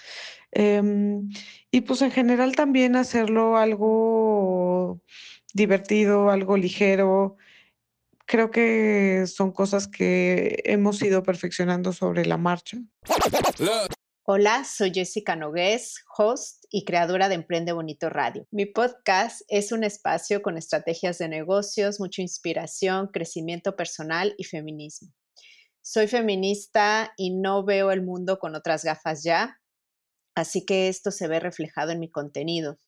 Em, 0.53 1.31
y 1.71 1.81
pues 1.81 2.03
en 2.03 2.11
general 2.11 2.55
también 2.55 2.95
hacerlo 2.95 3.57
algo 3.57 5.01
divertido, 5.55 6.31
algo 6.31 6.57
ligero. 6.57 7.37
Creo 8.27 8.51
que 8.51 9.27
son 9.27 9.53
cosas 9.53 9.87
que 9.87 10.63
hemos 10.65 11.03
ido 11.03 11.23
perfeccionando 11.23 11.93
sobre 11.93 12.25
la 12.25 12.39
marcha. 12.39 12.79
Hola, 14.27 14.65
soy 14.65 14.91
Jessica 14.95 15.37
Nogués, 15.37 16.03
host 16.17 16.65
y 16.71 16.87
creadora 16.87 17.29
de 17.29 17.35
Emprende 17.35 17.73
Bonito 17.73 18.09
Radio. 18.09 18.47
Mi 18.51 18.65
podcast 18.65 19.43
es 19.49 19.71
un 19.71 19.85
espacio 19.85 20.41
con 20.41 20.57
estrategias 20.57 21.19
de 21.19 21.29
negocios, 21.29 22.01
mucha 22.01 22.23
inspiración, 22.23 23.09
crecimiento 23.09 23.77
personal 23.77 24.35
y 24.39 24.45
feminismo. 24.45 25.13
Soy 25.83 26.07
feminista 26.09 27.13
y 27.19 27.35
no 27.35 27.63
veo 27.67 27.91
el 27.91 28.03
mundo 28.03 28.39
con 28.39 28.55
otras 28.55 28.83
gafas 28.83 29.23
ya, 29.23 29.61
así 30.35 30.65
que 30.65 30.89
esto 30.89 31.11
se 31.11 31.29
ve 31.29 31.41
reflejado 31.41 31.93
en 31.93 32.01
mi 32.01 32.11
contenido. 32.11 32.79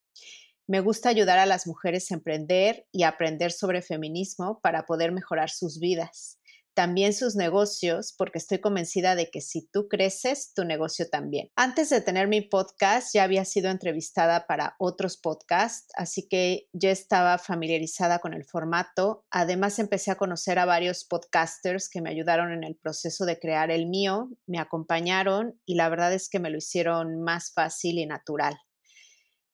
Me 0.67 0.81
gusta 0.81 1.09
ayudar 1.09 1.39
a 1.39 1.47
las 1.47 1.67
mujeres 1.67 2.11
a 2.11 2.15
emprender 2.15 2.87
y 2.93 3.05
aprender 3.05 3.53
sobre 3.53 3.83
feminismo 3.83 4.61
para 4.61 4.85
poder 4.87 5.13
mejorar 5.13 5.51
sus 5.51 5.79
vidas 5.79 6.39
también 6.77 7.15
sus 7.15 7.37
negocios, 7.37 8.15
porque 8.17 8.37
estoy 8.37 8.61
convencida 8.61 9.15
de 9.15 9.31
que 9.31 9.41
si 9.41 9.67
tú 9.67 9.89
creces, 9.89 10.53
tu 10.55 10.63
negocio 10.63 11.09
también. 11.09 11.51
Antes 11.57 11.89
de 11.89 12.03
tener 12.03 12.29
mi 12.29 12.43
podcast, 12.43 13.15
ya 13.15 13.25
había 13.25 13.47
sido 13.47 13.71
entrevistada 13.71 14.47
para 14.47 14.77
otros 14.79 15.17
podcasts, 15.17 15.89
así 15.97 16.29
que 16.29 16.69
ya 16.75 16.91
estaba 16.91 17.39
familiarizada 17.39 18.19
con 18.19 18.35
el 18.35 18.45
formato. 18.45 19.25
Además, 19.31 19.79
empecé 19.79 20.11
a 20.11 20.17
conocer 20.17 20.59
a 20.59 20.67
varios 20.67 21.07
podcasters 21.07 21.89
que 21.89 22.03
me 22.03 22.11
ayudaron 22.11 22.53
en 22.53 22.63
el 22.63 22.77
proceso 22.77 23.25
de 23.25 23.39
crear 23.39 23.71
el 23.71 23.87
mío, 23.87 24.29
me 24.47 24.59
acompañaron 24.59 25.59
y 25.65 25.77
la 25.77 25.89
verdad 25.89 26.13
es 26.13 26.29
que 26.29 26.41
me 26.41 26.51
lo 26.51 26.59
hicieron 26.59 27.23
más 27.23 27.53
fácil 27.55 27.99
y 27.99 28.05
natural. 28.05 28.55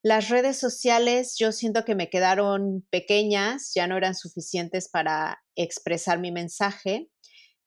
Las 0.05 0.29
redes 0.31 0.59
sociales 0.59 1.37
yo 1.39 1.53
siento 1.53 1.85
que 1.85 1.95
me 1.95 2.11
quedaron 2.11 2.85
pequeñas, 2.91 3.71
ya 3.73 3.87
no 3.87 3.97
eran 3.97 4.17
suficientes 4.17 4.89
para 4.89 5.41
expresar 5.55 6.19
mi 6.19 6.33
mensaje, 6.33 7.09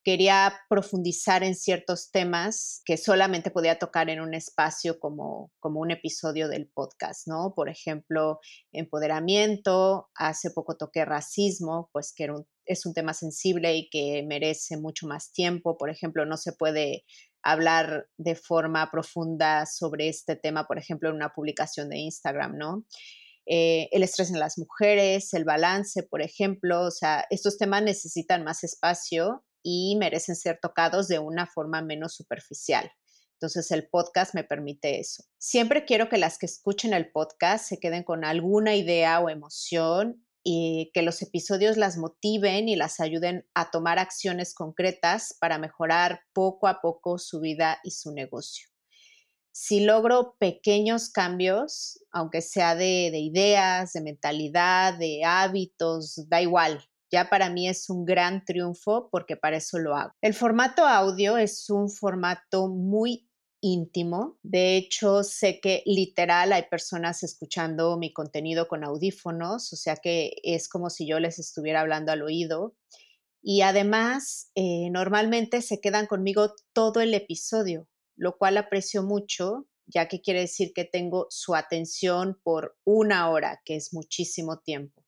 quería 0.04 0.54
profundizar 0.70 1.44
en 1.44 1.56
ciertos 1.56 2.12
temas 2.12 2.82
que 2.84 2.98
solamente 2.98 3.52
podía 3.52 3.80
tocar 3.80 4.10
en 4.10 4.20
un 4.20 4.34
espacio 4.34 5.00
como, 5.00 5.50
como 5.60 5.80
un 5.80 5.92
episodio 5.92 6.50
del 6.50 6.68
podcast, 6.68 7.26
¿no? 7.26 7.54
Por 7.56 7.70
ejemplo, 7.70 8.40
empoderamiento, 8.74 10.10
hace 10.14 10.52
poco 10.52 10.76
toqué 10.76 11.06
racismo, 11.06 11.90
pues 11.92 12.14
que 12.14 12.28
es 12.66 12.86
un 12.86 12.94
tema 12.94 13.14
sensible 13.14 13.76
y 13.76 13.90
que 13.90 14.24
merece 14.28 14.78
mucho 14.78 15.08
más 15.08 15.32
tiempo. 15.32 15.78
Por 15.78 15.90
ejemplo, 15.90 16.26
no 16.26 16.38
se 16.38 16.52
puede 16.52 17.06
hablar 17.46 18.08
de 18.18 18.36
forma 18.36 18.90
profunda 18.92 19.68
sobre 19.68 20.10
este 20.10 20.36
tema, 20.36 20.66
por 20.66 20.80
ejemplo, 20.80 21.10
en 21.10 21.16
una 21.16 21.34
publicación 21.34 21.90
de 21.90 22.00
Instagram, 22.00 22.58
¿no? 22.58 22.86
Eh, 23.46 23.88
el 23.92 24.02
estrés 24.02 24.32
en 24.32 24.40
las 24.40 24.58
mujeres, 24.58 25.32
el 25.36 25.46
balance, 25.46 26.02
por 26.02 26.24
ejemplo, 26.24 26.82
o 26.82 26.92
sea, 26.92 27.26
estos 27.30 27.60
temas 27.60 27.84
necesitan 27.84 28.44
más 28.44 28.64
espacio 28.64 29.46
y 29.62 29.96
merecen 29.98 30.36
ser 30.36 30.60
tocados 30.60 31.08
de 31.08 31.20
una 31.20 31.46
forma 31.46 31.84
menos 31.84 32.16
superficial. 32.16 32.92
Entonces 33.34 33.70
el 33.70 33.88
podcast 33.90 34.34
me 34.34 34.44
permite 34.44 35.00
eso. 35.00 35.24
Siempre 35.38 35.86
quiero 35.86 36.10
que 36.10 36.18
las 36.18 36.40
que 36.40 36.48
escuchen 36.48 36.94
el 36.94 37.12
podcast 37.12 37.68
se 37.68 37.80
queden 37.80 38.04
con 38.04 38.26
alguna 38.26 38.76
idea 38.76 39.20
o 39.20 39.30
emoción 39.30 40.25
y 40.48 40.92
que 40.94 41.02
los 41.02 41.24
episodios 41.24 41.76
las 41.76 41.98
motiven 41.98 42.70
y 42.70 42.76
las 42.76 43.00
ayuden 43.00 43.48
a 43.56 43.72
tomar 43.72 43.98
acciones 43.98 44.54
concretas 44.54 45.36
para 45.42 45.58
mejorar 45.58 46.22
poco 46.34 46.68
a 46.68 46.82
poco 46.82 47.18
su 47.18 47.40
vida 47.40 47.80
y 47.84 47.92
su 47.92 48.14
negocio. 48.14 48.68
Si 49.52 49.80
logro 49.80 50.36
pequeños 50.40 51.10
cambios, 51.10 52.00
aunque 52.12 52.42
sea 52.42 52.76
de, 52.76 53.10
de 53.12 53.20
ideas, 53.20 53.94
de 53.94 54.02
mentalidad, 54.02 54.94
de 55.00 55.24
hábitos, 55.26 56.30
da 56.30 56.44
igual, 56.44 56.86
ya 57.12 57.30
para 57.30 57.50
mí 57.50 57.68
es 57.68 57.90
un 57.90 58.06
gran 58.06 58.46
triunfo 58.46 59.10
porque 59.10 59.38
para 59.38 59.58
eso 59.58 59.80
lo 59.80 59.96
hago. 59.96 60.12
El 60.22 60.34
formato 60.34 60.86
audio 60.86 61.38
es 61.38 61.70
un 61.70 61.90
formato 61.90 62.68
muy 62.68 63.25
íntimo. 63.66 64.38
De 64.44 64.78
hecho, 64.78 65.24
sé 65.24 65.60
que 65.60 65.82
literal 65.88 66.54
hay 66.54 66.64
personas 66.70 67.24
escuchando 67.24 67.98
mi 67.98 68.14
contenido 68.14 68.68
con 68.68 68.84
audífonos, 68.84 69.74
o 69.74 69.76
sea 69.76 69.96
que 69.96 70.36
es 70.44 70.70
como 70.70 70.92
si 70.92 71.08
yo 71.08 71.20
les 71.20 71.40
estuviera 71.40 71.82
hablando 71.82 72.12
al 72.12 72.22
oído. 72.22 72.76
Y 73.42 73.62
además, 73.62 74.52
eh, 74.54 74.90
normalmente 74.92 75.64
se 75.64 75.82
quedan 75.82 76.06
conmigo 76.06 76.54
todo 76.74 77.02
el 77.02 77.16
episodio, 77.16 77.88
lo 78.16 78.38
cual 78.38 78.58
aprecio 78.58 79.02
mucho, 79.02 79.66
ya 79.88 80.08
que 80.08 80.22
quiere 80.22 80.42
decir 80.42 80.72
que 80.74 80.86
tengo 80.86 81.26
su 81.32 81.56
atención 81.56 82.40
por 82.44 82.78
una 82.84 83.32
hora, 83.32 83.62
que 83.66 83.76
es 83.76 83.94
muchísimo 83.94 84.60
tiempo. 84.60 85.04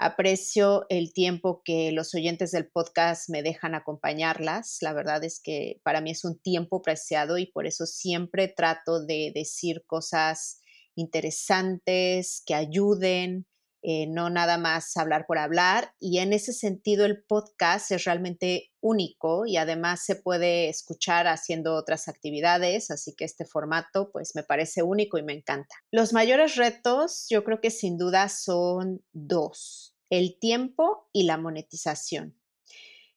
Aprecio 0.00 0.86
el 0.90 1.12
tiempo 1.12 1.60
que 1.64 1.90
los 1.90 2.14
oyentes 2.14 2.52
del 2.52 2.68
podcast 2.68 3.28
me 3.28 3.42
dejan 3.42 3.74
acompañarlas. 3.74 4.78
La 4.80 4.92
verdad 4.92 5.24
es 5.24 5.40
que 5.40 5.80
para 5.82 6.00
mí 6.00 6.12
es 6.12 6.24
un 6.24 6.38
tiempo 6.38 6.82
preciado 6.82 7.36
y 7.36 7.46
por 7.46 7.66
eso 7.66 7.84
siempre 7.84 8.46
trato 8.46 9.04
de 9.04 9.32
decir 9.34 9.82
cosas 9.88 10.60
interesantes, 10.94 12.42
que 12.46 12.54
ayuden, 12.54 13.47
eh, 13.82 14.06
no 14.08 14.28
nada 14.28 14.58
más 14.58 14.96
hablar 14.96 15.24
por 15.26 15.38
hablar. 15.38 15.94
Y 16.00 16.18
en 16.18 16.32
ese 16.32 16.52
sentido 16.52 17.04
el 17.04 17.22
podcast 17.24 17.90
es 17.92 18.04
realmente 18.04 18.72
único 18.80 19.46
y 19.46 19.56
además 19.56 20.04
se 20.04 20.16
puede 20.16 20.68
escuchar 20.68 21.26
haciendo 21.26 21.74
otras 21.74 22.08
actividades, 22.08 22.90
así 22.90 23.14
que 23.14 23.24
este 23.24 23.44
formato 23.44 24.10
pues 24.12 24.34
me 24.34 24.42
parece 24.42 24.82
único 24.82 25.18
y 25.18 25.22
me 25.22 25.32
encanta. 25.32 25.74
Los 25.90 26.12
mayores 26.12 26.56
retos 26.56 27.26
yo 27.30 27.44
creo 27.44 27.60
que 27.60 27.70
sin 27.70 27.98
duda 27.98 28.28
son 28.28 29.04
dos, 29.12 29.96
el 30.10 30.38
tiempo 30.38 31.08
y 31.12 31.24
la 31.24 31.36
monetización. 31.36 32.38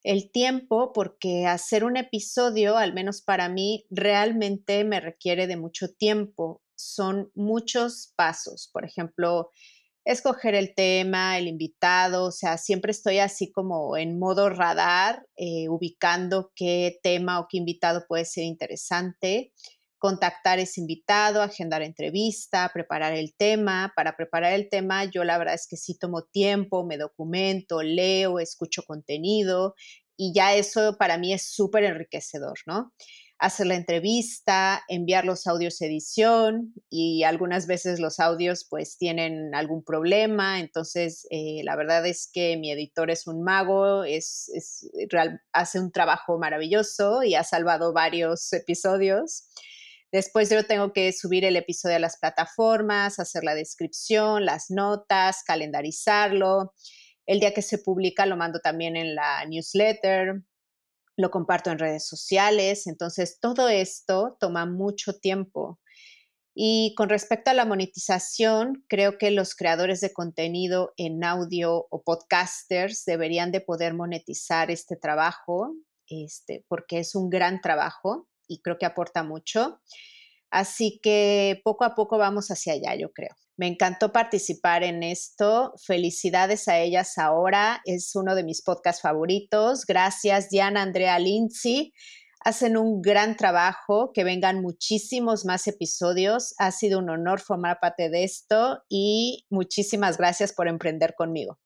El 0.03 0.31
tiempo, 0.31 0.93
porque 0.93 1.45
hacer 1.45 1.83
un 1.83 1.95
episodio, 1.95 2.75
al 2.77 2.93
menos 2.93 3.21
para 3.21 3.49
mí, 3.49 3.85
realmente 3.91 4.83
me 4.83 4.99
requiere 4.99 5.45
de 5.45 5.57
mucho 5.57 5.93
tiempo. 5.93 6.63
Son 6.75 7.31
muchos 7.35 8.11
pasos. 8.15 8.67
Por 8.73 8.83
ejemplo, 8.83 9.51
escoger 10.05 10.55
el 10.55 10.73
tema, 10.75 11.37
el 11.37 11.47
invitado, 11.47 12.25
o 12.25 12.31
sea, 12.31 12.57
siempre 12.57 12.91
estoy 12.91 13.19
así 13.19 13.51
como 13.51 13.97
en 13.97 14.17
modo 14.19 14.49
radar, 14.49 15.25
eh, 15.35 15.69
ubicando 15.69 16.51
qué 16.55 16.99
tema 17.03 17.39
o 17.39 17.47
qué 17.49 17.57
invitado 17.57 18.05
puede 18.07 18.25
ser 18.25 18.43
interesante, 18.45 19.53
contactar 19.99 20.57
ese 20.57 20.81
invitado, 20.81 21.43
agendar 21.43 21.83
entrevista, 21.83 22.71
preparar 22.73 23.13
el 23.13 23.35
tema. 23.35 23.93
Para 23.95 24.17
preparar 24.17 24.53
el 24.53 24.67
tema, 24.67 25.05
yo 25.05 25.23
la 25.23 25.37
verdad 25.37 25.53
es 25.53 25.67
que 25.69 25.77
sí 25.77 25.95
tomo 25.97 26.23
tiempo, 26.23 26.83
me 26.83 26.97
documento, 26.97 27.83
leo, 27.83 28.39
escucho 28.39 28.81
contenido 28.83 29.75
y 30.17 30.33
ya 30.33 30.55
eso 30.55 30.97
para 30.97 31.17
mí 31.17 31.33
es 31.33 31.51
súper 31.51 31.83
enriquecedor, 31.83 32.57
¿no? 32.65 32.93
Hacer 33.41 33.65
la 33.65 33.75
entrevista, 33.75 34.83
enviar 34.87 35.25
los 35.25 35.47
audios 35.47 35.81
edición 35.81 36.75
y 36.91 37.23
algunas 37.23 37.65
veces 37.65 37.99
los 37.99 38.19
audios 38.19 38.67
pues 38.69 38.99
tienen 38.99 39.55
algún 39.55 39.83
problema, 39.83 40.59
entonces 40.59 41.25
eh, 41.31 41.61
la 41.63 41.75
verdad 41.75 42.05
es 42.05 42.29
que 42.31 42.55
mi 42.57 42.71
editor 42.71 43.09
es 43.09 43.25
un 43.25 43.41
mago, 43.41 44.03
es, 44.03 44.51
hace 45.53 45.79
un 45.79 45.91
trabajo 45.91 46.37
maravilloso 46.37 47.23
y 47.23 47.33
ha 47.33 47.43
salvado 47.43 47.93
varios 47.93 48.53
episodios. 48.53 49.47
Después 50.11 50.51
yo 50.51 50.63
tengo 50.67 50.93
que 50.93 51.11
subir 51.11 51.43
el 51.43 51.55
episodio 51.55 51.95
a 51.95 51.99
las 51.99 52.19
plataformas, 52.19 53.17
hacer 53.17 53.43
la 53.43 53.55
descripción, 53.55 54.45
las 54.45 54.69
notas, 54.69 55.41
calendarizarlo. 55.43 56.73
El 57.25 57.39
día 57.39 57.55
que 57.55 57.63
se 57.63 57.79
publica 57.79 58.27
lo 58.27 58.37
mando 58.37 58.59
también 58.59 58.95
en 58.95 59.15
la 59.15 59.43
newsletter 59.47 60.43
lo 61.17 61.31
comparto 61.31 61.71
en 61.71 61.79
redes 61.79 62.07
sociales, 62.07 62.87
entonces 62.87 63.39
todo 63.39 63.69
esto 63.69 64.37
toma 64.39 64.65
mucho 64.65 65.13
tiempo. 65.13 65.79
Y 66.53 66.93
con 66.97 67.07
respecto 67.09 67.51
a 67.51 67.53
la 67.53 67.65
monetización, 67.65 68.83
creo 68.89 69.17
que 69.17 69.31
los 69.31 69.55
creadores 69.55 70.01
de 70.01 70.11
contenido 70.11 70.93
en 70.97 71.23
audio 71.23 71.87
o 71.89 72.03
podcasters 72.03 73.05
deberían 73.05 73.51
de 73.51 73.61
poder 73.61 73.93
monetizar 73.93 74.69
este 74.69 74.97
trabajo, 74.97 75.73
este, 76.07 76.65
porque 76.67 76.99
es 76.99 77.15
un 77.15 77.29
gran 77.29 77.61
trabajo 77.61 78.27
y 78.47 78.61
creo 78.61 78.77
que 78.77 78.85
aporta 78.85 79.23
mucho. 79.23 79.79
Así 80.51 80.99
que 81.01 81.61
poco 81.63 81.85
a 81.85 81.95
poco 81.95 82.17
vamos 82.17 82.49
hacia 82.49 82.73
allá, 82.73 82.95
yo 82.95 83.11
creo. 83.11 83.35
Me 83.57 83.67
encantó 83.67 84.11
participar 84.11 84.83
en 84.83 85.03
esto. 85.03 85.73
Felicidades 85.85 86.67
a 86.67 86.79
ellas 86.79 87.17
ahora. 87.17 87.81
Es 87.85 88.15
uno 88.15 88.35
de 88.35 88.43
mis 88.43 88.61
podcasts 88.61 89.01
favoritos. 89.01 89.85
Gracias, 89.85 90.49
Diana 90.49 90.81
Andrea 90.81 91.19
Lindsay 91.19 91.93
hacen 92.43 92.77
un 92.77 93.01
gran 93.01 93.37
trabajo, 93.37 94.11
que 94.13 94.23
vengan 94.23 94.61
muchísimos 94.61 95.45
más 95.45 95.67
episodios. 95.67 96.55
Ha 96.57 96.71
sido 96.71 96.99
un 96.99 97.09
honor 97.09 97.39
formar 97.39 97.79
parte 97.79 98.09
de 98.09 98.23
esto 98.23 98.83
y 98.89 99.45
muchísimas 99.49 100.17
gracias 100.17 100.53
por 100.53 100.67
emprender 100.67 101.15
conmigo. 101.15 101.59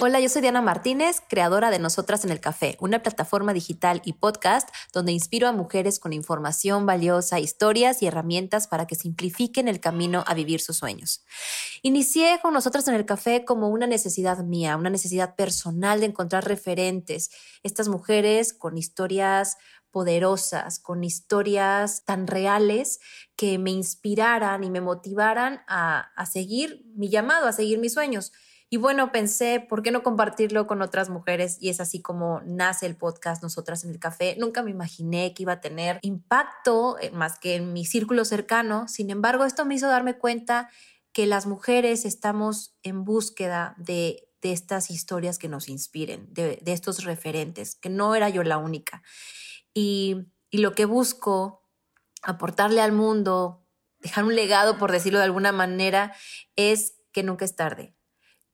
Hola, 0.00 0.20
yo 0.20 0.28
soy 0.28 0.42
Diana 0.42 0.62
Martínez, 0.62 1.22
creadora 1.28 1.70
de 1.70 1.78
Nosotras 1.78 2.24
en 2.24 2.30
el 2.30 2.40
Café, 2.40 2.76
una 2.80 3.02
plataforma 3.02 3.52
digital 3.52 4.02
y 4.04 4.14
podcast 4.14 4.68
donde 4.92 5.12
inspiro 5.12 5.48
a 5.48 5.52
mujeres 5.52 5.98
con 5.98 6.12
información 6.12 6.86
valiosa, 6.86 7.38
historias 7.38 8.02
y 8.02 8.06
herramientas 8.06 8.68
para 8.68 8.86
que 8.86 8.96
simplifiquen 8.96 9.68
el 9.68 9.80
camino 9.80 10.24
a 10.26 10.34
vivir 10.34 10.60
sus 10.60 10.76
sueños. 10.76 11.24
Inicié 11.82 12.40
con 12.42 12.52
Nosotras 12.52 12.88
en 12.88 12.94
el 12.94 13.06
Café 13.06 13.44
como 13.44 13.68
una 13.68 13.86
necesidad 13.86 14.38
mía, 14.38 14.76
una 14.76 14.90
necesidad 14.90 15.36
personal 15.36 16.00
de 16.00 16.06
encontrar 16.06 16.46
referentes, 16.46 17.30
estas 17.62 17.88
mujeres 17.88 18.52
con 18.52 18.78
historias 18.78 19.56
poderosas, 19.96 20.78
con 20.78 21.04
historias 21.04 22.04
tan 22.04 22.26
reales 22.26 23.00
que 23.34 23.56
me 23.56 23.70
inspiraran 23.70 24.62
y 24.62 24.68
me 24.68 24.82
motivaran 24.82 25.62
a, 25.68 26.12
seguir 26.30 26.84
mi 26.94 27.08
llamado, 27.08 27.46
a 27.46 27.52
seguir 27.52 27.78
mis 27.78 27.94
sueños. 27.94 28.30
Y 28.68 28.76
bueno, 28.76 29.10
pensé, 29.10 29.58
¿por 29.66 29.82
qué 29.82 29.90
no 29.90 30.02
compartirlo 30.02 30.66
con 30.66 30.82
otras 30.82 31.08
mujeres? 31.08 31.56
Y 31.62 31.70
es 31.70 31.80
así 31.80 32.02
como 32.02 32.42
nace 32.44 32.84
el 32.84 32.98
podcast 32.98 33.42
Nosotras 33.42 33.84
en 33.84 33.90
el 33.90 33.98
Café. 33.98 34.36
Nunca 34.38 34.62
me 34.62 34.70
imaginé 34.70 35.32
que 35.32 35.44
iba 35.44 35.54
a 35.54 35.60
tener 35.62 35.98
impacto 36.02 36.98
eh, 37.00 37.10
más 37.12 37.38
que 37.38 37.54
en 37.54 37.72
mi 37.72 37.86
círculo 37.86 38.26
cercano. 38.26 38.88
Sin 38.88 39.08
embargo, 39.08 39.46
esto 39.46 39.64
me 39.64 39.76
hizo 39.76 39.88
darme 39.88 40.18
cuenta 40.18 40.68
que 41.14 41.24
las 41.24 41.46
mujeres 41.46 42.04
estamos 42.04 42.76
en 42.82 43.02
búsqueda 43.02 43.74
de, 43.78 44.24
estas 44.42 44.90
historias 44.92 45.38
que 45.38 45.48
nos 45.48 45.68
inspiren, 45.68 46.32
de, 46.32 46.60
de 46.62 46.72
estos 46.72 47.02
referentes, 47.02 47.74
que 47.74 47.88
no 47.88 48.14
era 48.14 48.28
yo 48.28 48.44
la 48.44 48.58
única. 48.58 49.02
Y, 49.76 50.32
lo 50.52 50.72
que 50.72 50.86
busco, 50.86 51.68
aportarle 52.22 52.80
al 52.80 52.92
mundo, 52.92 53.68
dejar 53.98 54.24
un 54.24 54.34
legado, 54.34 54.78
por 54.78 54.90
decirlo 54.90 55.18
de 55.18 55.26
alguna 55.26 55.52
manera, 55.52 56.14
es 56.54 56.94
que 57.12 57.22
nunca 57.22 57.44
es 57.44 57.56
tarde, 57.56 57.94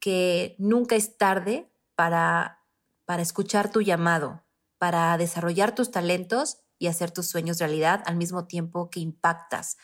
que 0.00 0.56
nunca 0.58 0.96
es 0.96 1.16
tarde 1.16 1.70
para, 1.94 2.64
para 3.04 3.22
escuchar 3.22 3.70
tu 3.70 3.82
llamado, 3.82 4.44
para 4.78 5.16
desarrollar 5.16 5.76
tus 5.76 5.92
talentos 5.92 6.58
y 6.76 6.88
hacer 6.88 7.12
tus 7.12 7.28
sueños 7.28 7.60
realidad 7.60 8.02
al 8.06 8.16
mismo 8.16 8.48
tiempo 8.48 8.90
que 8.90 8.98
impactas 8.98 9.76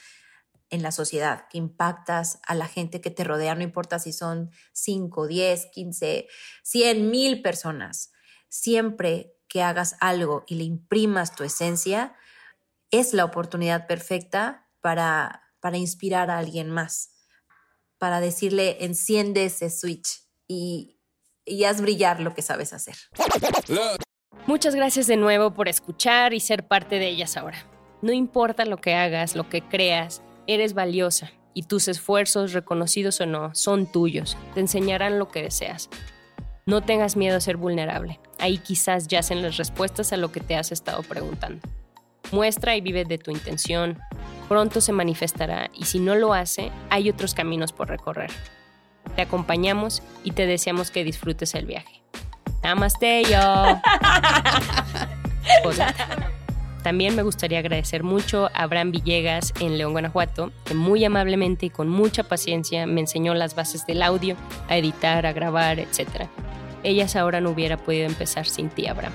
en 0.70 0.82
la 0.82 0.90
sociedad, 0.90 1.46
que 1.48 1.58
impactas 1.58 2.40
a 2.48 2.56
la 2.56 2.66
gente 2.66 3.00
que 3.00 3.12
te 3.12 3.22
rodea, 3.22 3.54
no 3.54 3.62
importa 3.62 4.00
si 4.00 4.12
son 4.12 4.50
5, 4.72 5.28
10, 5.28 5.66
15, 5.72 6.26
100, 6.64 7.10
mil 7.10 7.42
personas. 7.42 8.10
Siempre 8.48 9.37
que 9.48 9.62
hagas 9.62 9.96
algo 10.00 10.44
y 10.46 10.56
le 10.56 10.64
imprimas 10.64 11.34
tu 11.34 11.44
esencia, 11.44 12.14
es 12.90 13.14
la 13.14 13.24
oportunidad 13.24 13.86
perfecta 13.86 14.68
para, 14.80 15.42
para 15.60 15.76
inspirar 15.76 16.30
a 16.30 16.38
alguien 16.38 16.70
más, 16.70 17.14
para 17.98 18.20
decirle, 18.20 18.84
enciende 18.84 19.44
ese 19.44 19.70
switch 19.70 20.22
y, 20.46 21.00
y 21.44 21.64
haz 21.64 21.80
brillar 21.80 22.20
lo 22.20 22.34
que 22.34 22.42
sabes 22.42 22.72
hacer. 22.72 22.96
Muchas 24.46 24.74
gracias 24.74 25.06
de 25.06 25.16
nuevo 25.16 25.52
por 25.52 25.68
escuchar 25.68 26.32
y 26.32 26.40
ser 26.40 26.66
parte 26.66 26.98
de 26.98 27.08
ellas 27.08 27.36
ahora. 27.36 27.66
No 28.00 28.12
importa 28.12 28.64
lo 28.64 28.78
que 28.78 28.94
hagas, 28.94 29.34
lo 29.34 29.48
que 29.48 29.62
creas, 29.62 30.22
eres 30.46 30.72
valiosa 30.72 31.32
y 31.52 31.64
tus 31.64 31.88
esfuerzos, 31.88 32.52
reconocidos 32.52 33.20
o 33.20 33.26
no, 33.26 33.54
son 33.54 33.90
tuyos. 33.90 34.36
Te 34.54 34.60
enseñarán 34.60 35.18
lo 35.18 35.28
que 35.28 35.42
deseas. 35.42 35.90
No 36.68 36.82
tengas 36.82 37.16
miedo 37.16 37.38
a 37.38 37.40
ser 37.40 37.56
vulnerable. 37.56 38.20
Ahí 38.38 38.58
quizás 38.58 39.08
yacen 39.08 39.40
las 39.40 39.56
respuestas 39.56 40.12
a 40.12 40.18
lo 40.18 40.30
que 40.30 40.40
te 40.40 40.54
has 40.54 40.70
estado 40.70 41.02
preguntando. 41.02 41.66
Muestra 42.30 42.76
y 42.76 42.82
vive 42.82 43.06
de 43.06 43.16
tu 43.16 43.30
intención. 43.30 43.98
Pronto 44.50 44.82
se 44.82 44.92
manifestará 44.92 45.70
y 45.72 45.86
si 45.86 45.98
no 45.98 46.14
lo 46.14 46.34
hace, 46.34 46.70
hay 46.90 47.08
otros 47.08 47.32
caminos 47.32 47.72
por 47.72 47.88
recorrer. 47.88 48.30
Te 49.16 49.22
acompañamos 49.22 50.02
y 50.24 50.32
te 50.32 50.44
deseamos 50.44 50.90
que 50.90 51.04
disfrutes 51.04 51.54
el 51.54 51.64
viaje. 51.64 52.02
Namaste 52.62 53.22
yo. 53.24 53.80
También 56.82 57.16
me 57.16 57.22
gustaría 57.22 57.60
agradecer 57.60 58.02
mucho 58.02 58.50
a 58.52 58.64
Abraham 58.64 58.92
Villegas 58.92 59.54
en 59.60 59.78
León, 59.78 59.92
Guanajuato, 59.92 60.52
que 60.66 60.74
muy 60.74 61.02
amablemente 61.02 61.64
y 61.64 61.70
con 61.70 61.88
mucha 61.88 62.24
paciencia 62.24 62.86
me 62.86 63.00
enseñó 63.00 63.32
las 63.32 63.54
bases 63.54 63.86
del 63.86 64.02
audio, 64.02 64.36
a 64.68 64.76
editar, 64.76 65.24
a 65.24 65.32
grabar, 65.32 65.78
etc. 65.78 66.28
Ellas 66.82 67.16
ahora 67.16 67.40
no 67.40 67.50
hubiera 67.50 67.76
podido 67.76 68.06
empezar 68.06 68.46
sin 68.46 68.68
ti, 68.68 68.86
Abraham. 68.86 69.12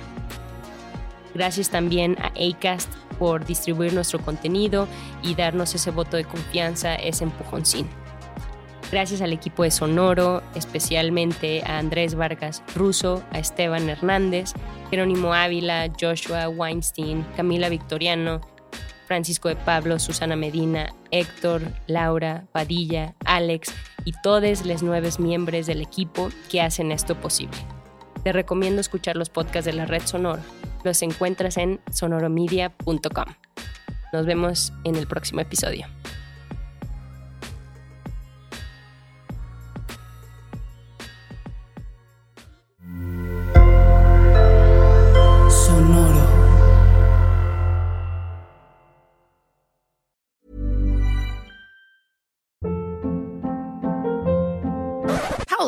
Gracias 1.33 1.69
también 1.69 2.17
a 2.19 2.27
ACAST 2.27 2.91
por 3.17 3.45
distribuir 3.45 3.93
nuestro 3.93 4.19
contenido 4.19 4.87
y 5.21 5.35
darnos 5.35 5.73
ese 5.73 5.91
voto 5.91 6.17
de 6.17 6.25
confianza, 6.25 6.95
ese 6.95 7.23
empujoncín. 7.23 7.87
Gracias 8.91 9.21
al 9.21 9.33
equipo 9.33 9.63
de 9.63 9.71
Sonoro, 9.71 10.43
especialmente 10.53 11.63
a 11.65 11.79
Andrés 11.79 12.13
Vargas 12.13 12.61
Russo, 12.75 13.23
a 13.31 13.39
Esteban 13.39 13.89
Hernández, 13.89 14.53
Jerónimo 14.91 15.33
Ávila, 15.33 15.87
Joshua 15.99 16.47
Weinstein, 16.47 17.25
Camila 17.35 17.69
Victoriano, 17.69 18.41
Francisco 19.05 19.49
de 19.49 19.55
Pablo, 19.55 19.99
Susana 19.99 20.35
Medina, 20.35 20.93
Héctor, 21.11 21.61
Laura, 21.87 22.45
Padilla, 22.51 23.15
Alex 23.25 23.73
y 24.05 24.13
todos 24.23 24.65
los 24.65 24.83
nueve 24.83 25.09
miembros 25.19 25.65
del 25.65 25.81
equipo 25.81 26.29
que 26.49 26.61
hacen 26.61 26.91
esto 26.91 27.19
posible. 27.19 27.57
Te 28.23 28.31
recomiendo 28.31 28.81
escuchar 28.81 29.15
los 29.15 29.29
podcasts 29.29 29.65
de 29.65 29.73
la 29.73 29.85
red 29.85 30.01
Sonoro. 30.05 30.41
Los 30.83 31.01
encuentras 31.01 31.57
en 31.57 31.81
sonoromedia.com. 31.91 33.25
Nos 34.13 34.25
vemos 34.25 34.73
en 34.83 34.95
el 34.95 35.07
próximo 35.07 35.41
episodio. 35.41 35.87